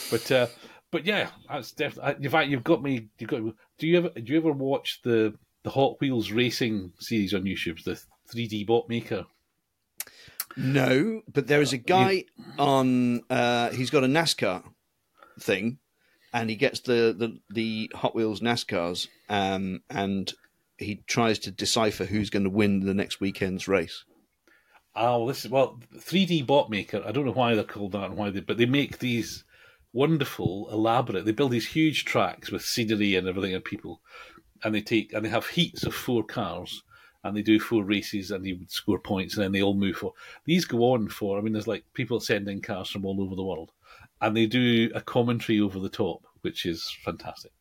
[0.10, 0.48] But uh,
[0.92, 2.26] but yeah, that's definitely.
[2.26, 3.10] In fact, you've got me.
[3.20, 3.42] You've got.
[3.78, 7.84] Do you ever do you ever watch the the Hot Wheels racing series on YouTube,
[7.84, 8.02] the
[8.34, 9.26] 3D bot maker?
[10.56, 12.26] No, but there is a guy
[12.58, 13.22] on.
[13.30, 14.64] Uh, he's got a NASCAR
[15.40, 15.78] thing,
[16.34, 20.34] and he gets the the, the Hot Wheels NASCARs, um, and
[20.78, 24.04] he tries to decipher who's going to win the next weekend's race.
[25.00, 27.04] Oh, this is well, 3D bot maker.
[27.06, 29.44] I don't know why they're called that and why they, but they make these
[29.94, 31.26] wonderful, elaborate.
[31.26, 34.02] They build these huge tracks with scenery and everything and people,
[34.64, 36.82] and they take and they have heats of four cars,
[37.24, 40.14] and they do four races and you score points, and then they all move for.
[40.46, 41.38] These go on for.
[41.38, 43.72] I mean, there's like people sending cars from all over the world,
[44.22, 47.52] and they do a commentary over the top, which is fantastic.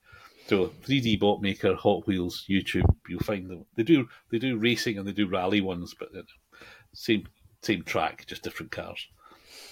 [0.46, 3.66] So 3D bot maker, Hot Wheels, YouTube, you'll find them.
[3.74, 6.22] They do they do racing and they do rally ones, but uh,
[6.96, 7.26] same
[7.62, 9.06] same track, just different cars.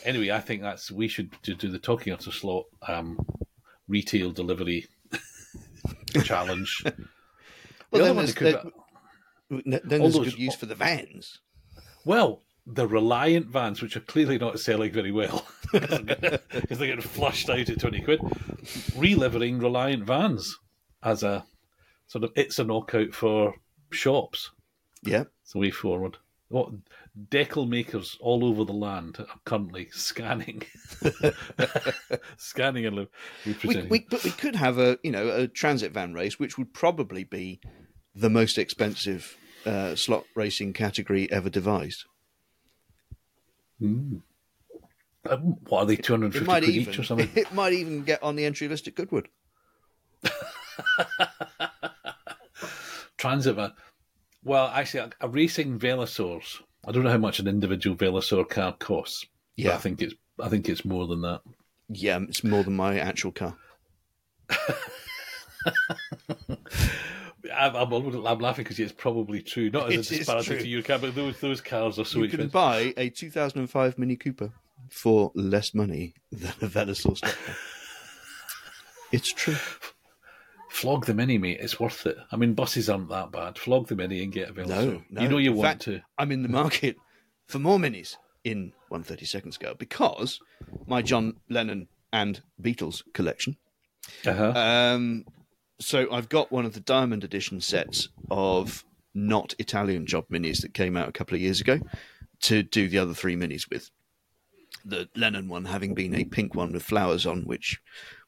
[0.05, 3.19] Anyway, I think that's we should do the talking after slot um,
[3.89, 4.87] retail delivery
[6.25, 6.83] challenge.
[6.85, 6.95] well,
[7.91, 8.61] the then there's, could,
[9.51, 11.41] then there's those, good use for the vans.
[12.05, 17.51] Well, the Reliant vans, which are clearly not selling very well because they're getting flushed
[17.51, 18.21] out at 20 quid,
[18.97, 20.59] relivering Reliant vans
[21.03, 21.45] as a
[22.07, 23.55] sort of it's a knockout for
[23.91, 24.51] shops.
[25.03, 25.25] Yeah.
[25.43, 26.19] It's a way forward.
[26.55, 26.71] What
[27.31, 30.63] decal makers all over the land are currently scanning,
[32.37, 33.09] scanning and
[33.45, 33.89] representing.
[33.89, 36.73] We, we, but we could have a you know a transit van race, which would
[36.73, 37.59] probably be
[38.15, 39.37] the most expensive
[39.67, 42.05] uh, slot racing category ever devised.
[43.83, 44.23] Mm.
[45.29, 45.97] Um, what are they?
[45.97, 47.31] Two hundred fifty quid even, each or something?
[47.35, 49.27] It might even get on the entry list at Goodwood.
[53.19, 53.73] Transit van.
[54.45, 56.61] Well, actually, a, a racing Velosaurus.
[56.87, 59.27] I don't know how much an individual Velosaur car costs.
[59.57, 61.41] Yeah, I think it's I think it's more than that.
[61.89, 63.57] Yeah, it's more than my actual car.
[67.55, 69.71] I'm, I'm, I'm, laughing because it's probably true.
[69.71, 72.53] Not as a disparity to your car, but those those cars are so you expensive.
[72.53, 74.53] can buy a 2005 Mini Cooper
[74.91, 77.19] for less money than a Velosaur
[79.13, 79.57] it's true.
[80.75, 81.61] Flog the Mini, mate.
[81.61, 82.17] It's worth it.
[82.33, 83.59] I mean, buses aren't that bad.
[83.59, 84.69] Flog the Mini and get a Velosaur.
[84.69, 85.23] No, no.
[85.23, 86.01] You know you in want fact, to.
[86.19, 86.97] I'm in the market
[87.47, 90.41] for more Minis in 132nd scale because
[90.89, 93.57] my John Lennon and Beatles collection.
[94.27, 94.51] Uh-huh.
[94.51, 95.25] Um,
[95.79, 100.75] so I've got one of the Diamond Edition sets of not Italian job minis that
[100.75, 101.79] came out a couple of years ago
[102.41, 103.93] to do the other three minis with.
[104.85, 107.81] The Lennon one having been a pink one with flowers on, which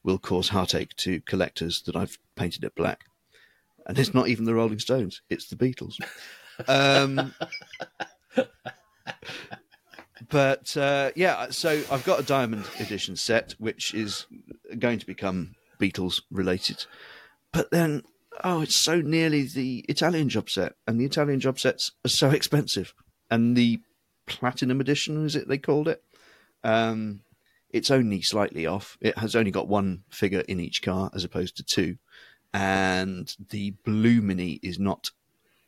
[0.07, 3.03] will cause heartache to collectors that I've painted it black.
[3.85, 5.99] And it's not even the Rolling Stones; it's the Beatles.
[6.67, 7.33] Um,
[10.29, 14.25] but uh, yeah, so I've got a Diamond Edition set, which is
[14.79, 16.85] going to become Beatles related.
[17.53, 18.03] But then,
[18.43, 22.29] oh, it's so nearly the Italian job set, and the Italian job sets are so
[22.31, 22.93] expensive.
[23.29, 23.81] And the
[24.25, 26.01] Platinum Edition, is it they called it?
[26.63, 27.21] Um,
[27.69, 28.97] it's only slightly off.
[29.01, 31.97] It has only got one figure in each car as opposed to two.
[32.53, 35.11] And the blue mini is not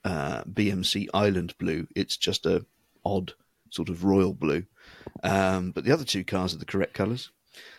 [0.06, 1.88] uh, BMC Island blue.
[1.96, 2.66] It's just a
[3.06, 3.34] odd
[3.70, 4.66] sort of royal blue.
[5.24, 7.32] Um, but the other two cars are the correct colours.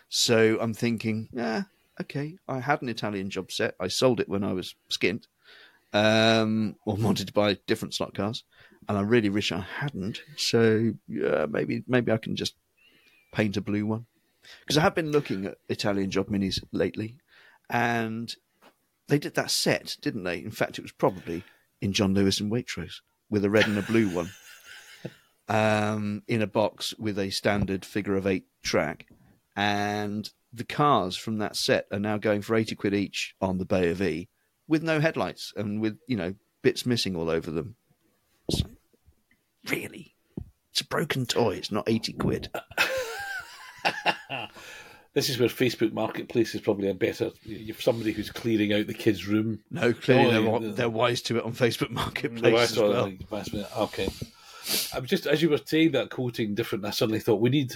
[0.09, 1.62] So I'm thinking, yeah,
[2.01, 3.75] okay, I had an Italian job set.
[3.81, 5.25] I sold it when I was skint,
[5.93, 8.45] um, or wanted to buy different slot cars,
[8.89, 10.21] and I really wish I hadn't.
[10.37, 12.55] So yeah, maybe maybe I can just
[13.33, 14.07] paint a blue one
[14.61, 17.16] because I have been looking at Italian job minis lately,
[17.68, 18.35] and
[19.09, 20.39] they did that set, didn't they?
[20.39, 21.45] In fact, it was probably
[21.81, 24.31] in John Lewis and Waitrose with a red and a blue one.
[25.49, 29.07] Um, in a box with a standard figure of eight track,
[29.57, 33.64] and the cars from that set are now going for 80 quid each on the
[33.64, 34.28] Bay of E
[34.68, 37.74] with no headlights and with, you know, bits missing all over them.
[38.49, 38.66] So,
[39.68, 40.14] really?
[40.70, 41.57] It's a broken toy.
[41.57, 42.49] It's not 80 quid.
[45.14, 47.31] this is where Facebook Marketplace is probably a better.
[47.43, 49.61] You've somebody who's clearing out the kids' room.
[49.70, 53.12] No, clearly oh, they're, they're, wise to it on Facebook Marketplace as well.
[53.78, 54.09] Okay.
[54.95, 56.85] I'm just as you were saying that quoting different.
[56.85, 57.74] I suddenly thought we need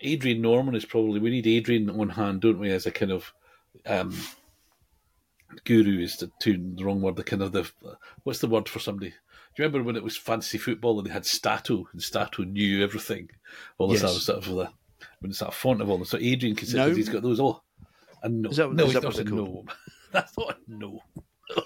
[0.00, 2.70] Adrian Norman is probably we need Adrian on hand, don't we?
[2.70, 3.32] As a kind of
[3.86, 4.14] um,
[5.64, 7.16] guru is the, too the wrong word.
[7.16, 7.70] The kind of the
[8.24, 9.10] what's the word for somebody?
[9.10, 12.84] Do you remember when it was fantasy football and they had Stato and Stato knew
[12.84, 13.30] everything?
[13.78, 14.10] All this yes.
[14.10, 14.70] other stuff
[15.20, 16.10] when it's that font of all this.
[16.10, 16.94] So Adrian considers no.
[16.94, 17.64] he's got those all.
[18.22, 19.64] And no, is that, no, is that not a no.
[20.12, 21.00] That's not a no.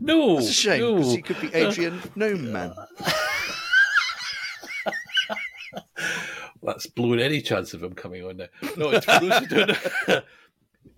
[0.00, 1.16] no, it's a shame because no.
[1.16, 2.74] he could be Adrian No Man.
[6.62, 8.46] That's blowing any chance of him coming on now.
[8.76, 9.76] No, it's for those who don't.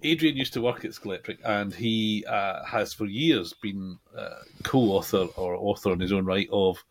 [0.02, 5.26] Adrian used to work at Scalextric, and he uh, has for years been uh, co-author
[5.36, 6.84] or author in his own right of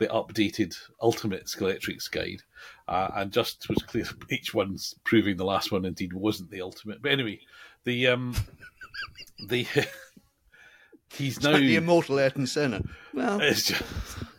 [0.00, 2.42] the updated Ultimate Scalextric guide,
[2.88, 7.02] uh, and just was clear each one's proving the last one indeed wasn't the ultimate.
[7.02, 7.38] But anyway,
[7.84, 8.34] the um,
[9.46, 9.62] the
[11.12, 12.82] he's it's now like the immortal Ayrton Senna.
[13.12, 13.82] Well, just,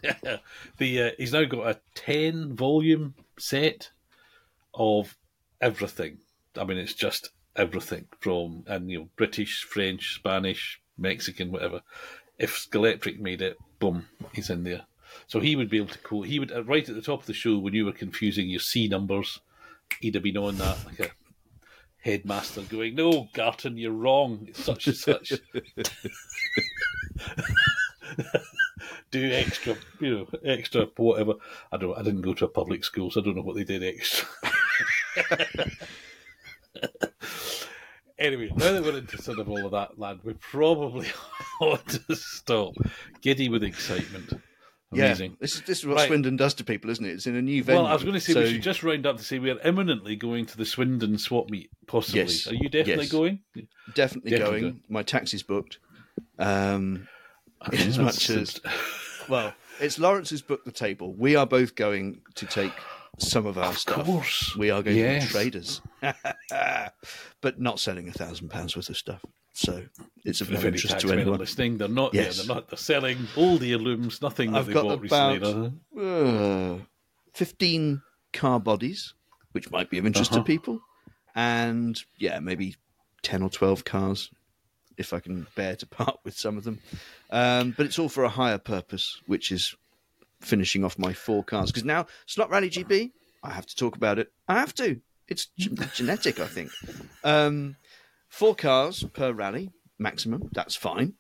[0.03, 0.37] yeah,
[0.77, 3.91] the uh, he's now got a ten volume set
[4.73, 5.15] of
[5.61, 6.17] everything.
[6.57, 11.81] I mean, it's just everything from and you know British, French, Spanish, Mexican, whatever.
[12.39, 14.87] If Scalextric made it, boom, he's in there.
[15.27, 16.27] So he would be able to quote.
[16.27, 18.59] He would uh, right at the top of the show when you were confusing your
[18.59, 19.39] C numbers.
[19.99, 21.11] He'd have been on that like a
[22.01, 24.45] headmaster going, "No, Garton, you're wrong.
[24.47, 25.33] It's such and such."
[29.11, 31.33] Do extra, you know, extra whatever.
[31.71, 31.97] I don't.
[31.97, 34.27] I didn't go to a public school, so I don't know what they did extra.
[38.17, 41.07] anyway, now that we're into sort of all of that, lad, we probably
[41.61, 42.73] ought to stop.
[43.21, 44.33] Giddy with excitement.
[44.93, 45.31] Amazing.
[45.31, 46.07] Yeah, this is this is what right.
[46.07, 47.11] Swindon does to people, isn't it?
[47.11, 47.81] It's in a new venue.
[47.81, 48.41] Well, I was going to say so...
[48.41, 51.49] we should just round up to say we are imminently going to the Swindon swap
[51.49, 51.69] meet.
[51.87, 52.47] Possibly, yes.
[52.47, 53.11] are you definitely yes.
[53.11, 53.39] going?
[53.95, 54.61] Definitely, definitely going.
[54.61, 54.83] going.
[54.89, 55.79] My taxi's booked.
[56.37, 57.07] Um,
[57.71, 58.59] as much as
[59.29, 61.13] well, it's Lawrence's booked the table.
[61.13, 62.73] We are both going to take
[63.17, 63.99] some of our stuff.
[63.99, 64.05] of stuff.
[64.05, 64.55] Course.
[64.57, 65.23] We are going yes.
[65.23, 65.81] to be traders,
[67.41, 69.23] but not selling a thousand pounds worth of stuff.
[69.53, 69.83] So
[70.23, 71.77] it's of no interest to anyone listening.
[71.77, 72.13] They're not.
[72.13, 72.37] Yes.
[72.37, 72.69] Yeah, they're not.
[72.69, 74.21] They're selling all the heirlooms.
[74.21, 75.73] Nothing that I've they got bought about, recently.
[75.99, 76.77] Uh,
[77.33, 78.01] Fifteen
[78.33, 79.13] car bodies,
[79.51, 80.41] which might be of interest uh-huh.
[80.41, 80.81] to people,
[81.35, 82.75] and yeah, maybe
[83.23, 84.31] ten or twelve cars,
[84.97, 86.79] if I can bear to part with some of them.
[87.29, 89.75] Um, but it's all for a higher purpose, which is
[90.39, 91.71] finishing off my four cars.
[91.71, 93.11] Because now Slot Rally GB,
[93.43, 94.31] I have to talk about it.
[94.47, 95.01] I have to.
[95.27, 96.71] It's genetic, I think.
[97.23, 97.77] Um,
[98.31, 100.49] Four cars per rally maximum.
[100.53, 101.13] That's fine.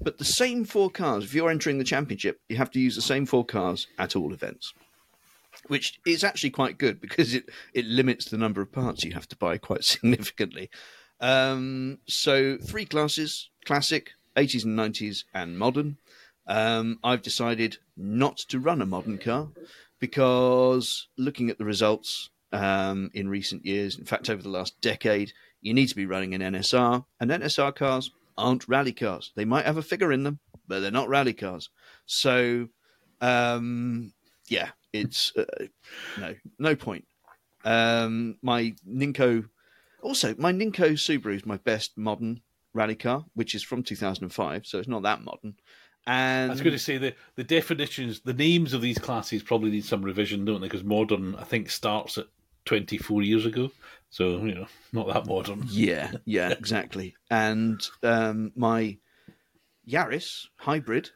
[0.00, 3.02] But the same four cars, if you're entering the championship, you have to use the
[3.02, 4.74] same four cars at all events,
[5.68, 9.28] which is actually quite good because it, it limits the number of parts you have
[9.28, 10.68] to buy quite significantly.
[11.20, 15.96] Um, so, three classes classic, 80s and 90s, and modern.
[16.48, 19.48] Um, I've decided not to run a modern car
[19.98, 25.32] because looking at the results um, in recent years, in fact, over the last decade,
[25.66, 29.32] you need to be running an NSR, and NSR cars aren't rally cars.
[29.34, 30.38] They might have a figure in them,
[30.68, 31.70] but they're not rally cars.
[32.06, 32.68] So,
[33.20, 34.12] um,
[34.48, 35.66] yeah, it's uh,
[36.18, 37.04] no no point.
[37.64, 39.48] Um, my Ninco,
[40.02, 42.42] also my Ninco Subaru is my best modern
[42.72, 45.56] rally car, which is from 2005, so it's not that modern.
[46.06, 49.70] And I was going to say the the definitions, the names of these classes probably
[49.72, 50.68] need some revision, don't they?
[50.68, 52.26] Because modern, I think, starts at
[52.66, 53.70] 24 years ago.
[54.10, 55.64] So, you know, not that modern.
[55.68, 57.14] Yeah, yeah, exactly.
[57.30, 58.98] and um, my
[59.88, 61.10] Yaris hybrid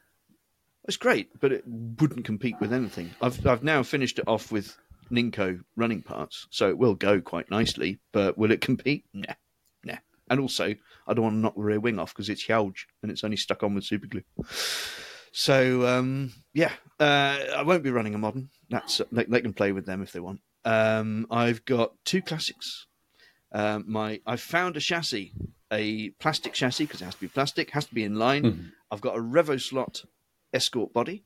[0.85, 3.11] was great, but it wouldn't compete with anything.
[3.21, 4.77] I've, I've now finished it off with
[5.11, 9.05] Ninco running parts, so it will go quite nicely, but will it compete?
[9.13, 9.33] Nah,
[9.83, 9.97] nah.
[10.29, 10.75] And also,
[11.07, 13.37] I don't want to knock the rear wing off because it's huge and it's only
[13.37, 14.23] stuck on with super glue.
[15.31, 18.49] So um, yeah, uh, I won't be running a modern.
[18.69, 20.41] That's they, they, can play with them if they want.
[20.65, 22.87] Um, I've got two classics.
[23.51, 25.33] Um, my I found a chassis,
[25.71, 28.43] a plastic chassis because it has to be plastic, has to be in line.
[28.43, 28.67] Mm-hmm.
[28.91, 30.05] I've got a Revoslot
[30.53, 31.23] Escort body,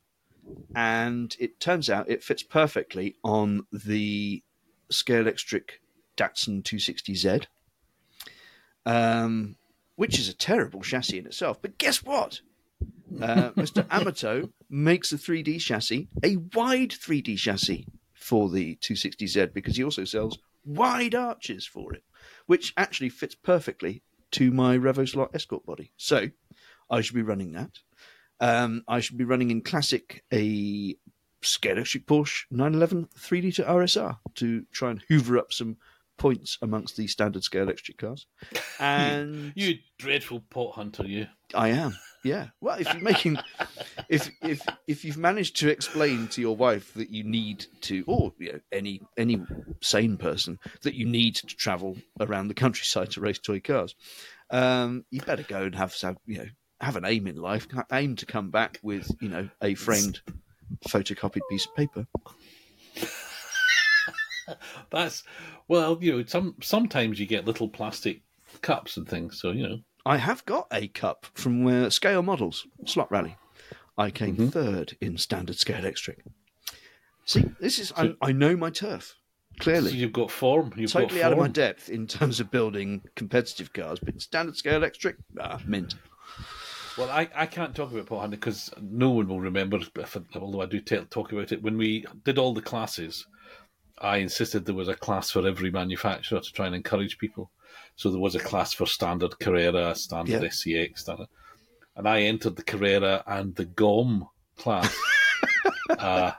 [0.76, 4.44] and it turns out it fits perfectly on the
[4.92, 5.82] Scalextric
[6.18, 7.46] Datsun 260Z,
[8.86, 9.56] um,
[9.96, 11.62] which is a terrible chassis in itself.
[11.62, 12.42] But guess what?
[13.22, 13.86] Uh, Mr.
[13.92, 17.88] Amato makes a 3D chassis, a wide 3D chassis
[18.26, 22.04] for the 260Z because he also sells wide arches for it,
[22.48, 24.02] which actually fits perfectly
[24.32, 25.92] to my Revoslot Escort body.
[25.96, 26.30] So
[26.90, 27.78] I should be running that.
[28.40, 30.96] Um, I should be running in classic a
[31.44, 35.78] Scalextric Porsche 911 3 litre RSR to try and hoover up some
[36.18, 38.26] points amongst the standard Scalextric cars.
[38.80, 41.28] And you, you dreadful pot hunter, you.
[41.54, 41.96] I am.
[42.26, 42.48] Yeah.
[42.60, 43.38] Well, if you're making,
[44.10, 48.34] if if if you've managed to explain to your wife that you need to, or
[48.40, 49.40] you know, any any
[49.84, 53.94] sane person that you need to travel around the countryside to race toy cars,
[54.50, 56.48] um, you better go and have some, you know,
[56.82, 57.68] have an aim in life.
[57.94, 60.22] Aim to come back with, you know, a framed,
[60.90, 62.08] photocopied piece of paper.
[64.90, 65.22] That's
[65.68, 68.24] well, you know, some sometimes you get little plastic
[68.64, 69.78] cups and things, so you know.
[70.06, 73.38] I have got a cup from uh, Scale Models Slot Rally.
[73.98, 74.50] I came mm-hmm.
[74.50, 76.18] third in standard Scalextric.
[77.26, 79.16] See, this is so, I, I, know my turf.
[79.60, 80.74] Clearly, so you've got form.
[80.76, 84.56] You've totally got out of my depth in terms of building competitive cars, but standard
[84.56, 85.96] Scalextric, ah, mint.
[86.98, 89.80] Well, I, I can't talk about Paul Hanley because no one will remember.
[89.96, 93.26] If, although I do tell, talk about it, when we did all the classes,
[94.00, 97.50] I insisted there was a class for every manufacturer to try and encourage people.
[97.96, 100.50] So there was a class for standard Carrera, standard yeah.
[100.50, 101.28] SCX, standard,
[101.96, 104.96] and I entered the Carrera and the GOM class.
[106.00, 106.32] uh,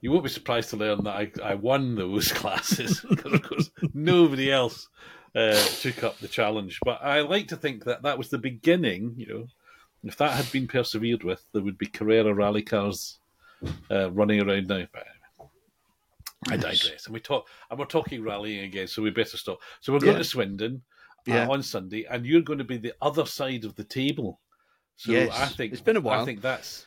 [0.00, 3.70] you won't be surprised to learn that I, I won those classes because, of course,
[3.94, 4.88] nobody else
[5.34, 6.78] uh, took up the challenge.
[6.84, 9.14] But I like to think that that was the beginning.
[9.16, 9.46] You know,
[10.04, 13.18] if that had been persevered with, there would be Carrera rally cars
[13.90, 14.84] uh, running around now.
[14.92, 15.06] But
[16.46, 17.06] I digress.
[17.06, 19.58] And we talk, and we're talking rallying again, so we better stop.
[19.80, 20.18] So we're going yeah.
[20.18, 20.82] to Swindon
[21.28, 21.48] uh, yeah.
[21.48, 24.40] on Sunday, and you're going to be the other side of the table.
[24.96, 25.30] So yes.
[25.32, 26.22] I think it's been a while.
[26.22, 26.86] I think that's.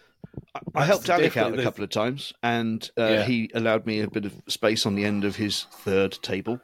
[0.76, 3.24] I helped Alec out a couple of times, and uh, yeah.
[3.24, 6.62] he allowed me a bit of space on the end of his third table.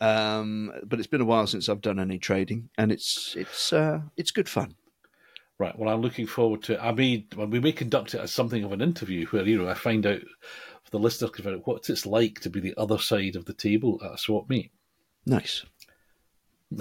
[0.00, 4.00] Um, but it's been a while since I've done any trading, and it's it's uh,
[4.16, 4.76] it's good fun.
[5.58, 5.78] Right.
[5.78, 6.74] Well, I'm looking forward to.
[6.74, 6.80] It.
[6.80, 9.74] I mean, we may conduct it as something of an interview where you know I
[9.74, 10.20] find out
[10.90, 13.52] the listeners can find out what it's like to be the other side of the
[13.52, 14.72] table at a swap meet.
[15.26, 15.64] Nice.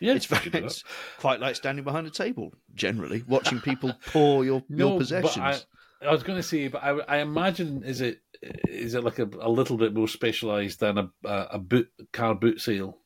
[0.00, 0.84] yeah, it's, very, it's
[1.18, 2.52] quite like standing behind a table.
[2.74, 5.66] Generally, watching people pour your no, your possessions.
[6.02, 9.18] I, I, was going to say, but I, I imagine is it is it like
[9.18, 12.98] a, a little bit more specialised than a, a, a boot car boot sale,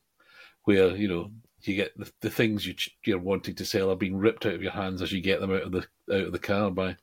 [0.63, 1.31] where you know
[1.61, 4.63] you get the, the things you you're wanting to sell are being ripped out of
[4.63, 6.95] your hands as you get them out of the out of the car by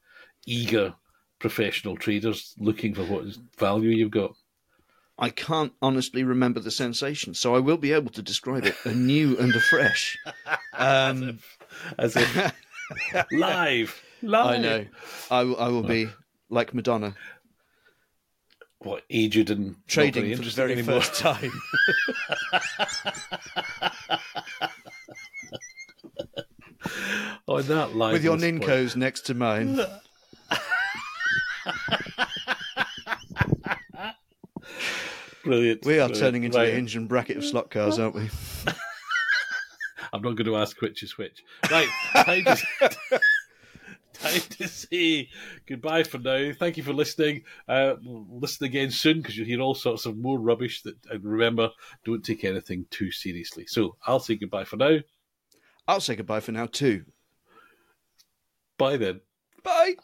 [0.47, 0.95] eager
[1.43, 3.24] professional traders looking for what
[3.59, 4.34] value you've got.
[5.18, 9.36] I can't honestly remember the sensation, so I will be able to describe it anew
[9.38, 10.16] and afresh.
[10.74, 11.38] Um,
[11.99, 12.53] as if, as
[13.12, 14.49] if live, live.
[14.49, 14.86] I know.
[15.30, 16.09] I, I will be
[16.49, 17.14] like Madonna
[18.78, 21.03] what aged and trading for the very anymore.
[21.03, 21.53] first time.
[27.47, 29.78] oh, that line with your Nincos next to mine.
[35.45, 35.85] Brilliant.
[35.85, 36.17] We are brilliant.
[36.17, 36.67] turning into right.
[36.67, 38.29] the engine bracket of slot cars, aren't we?
[40.13, 41.43] I'm not going to ask which is which.
[41.71, 42.57] Right, time to,
[44.13, 45.29] time to say
[45.67, 46.53] goodbye for now.
[46.53, 47.45] Thank you for listening.
[47.67, 50.83] Uh, listen again soon because you'll hear all sorts of more rubbish.
[50.83, 51.71] That and remember,
[52.05, 53.65] don't take anything too seriously.
[53.67, 54.99] So I'll say goodbye for now.
[55.89, 57.05] I'll say goodbye for now too.
[58.77, 59.21] Bye then.
[59.63, 59.95] Bye.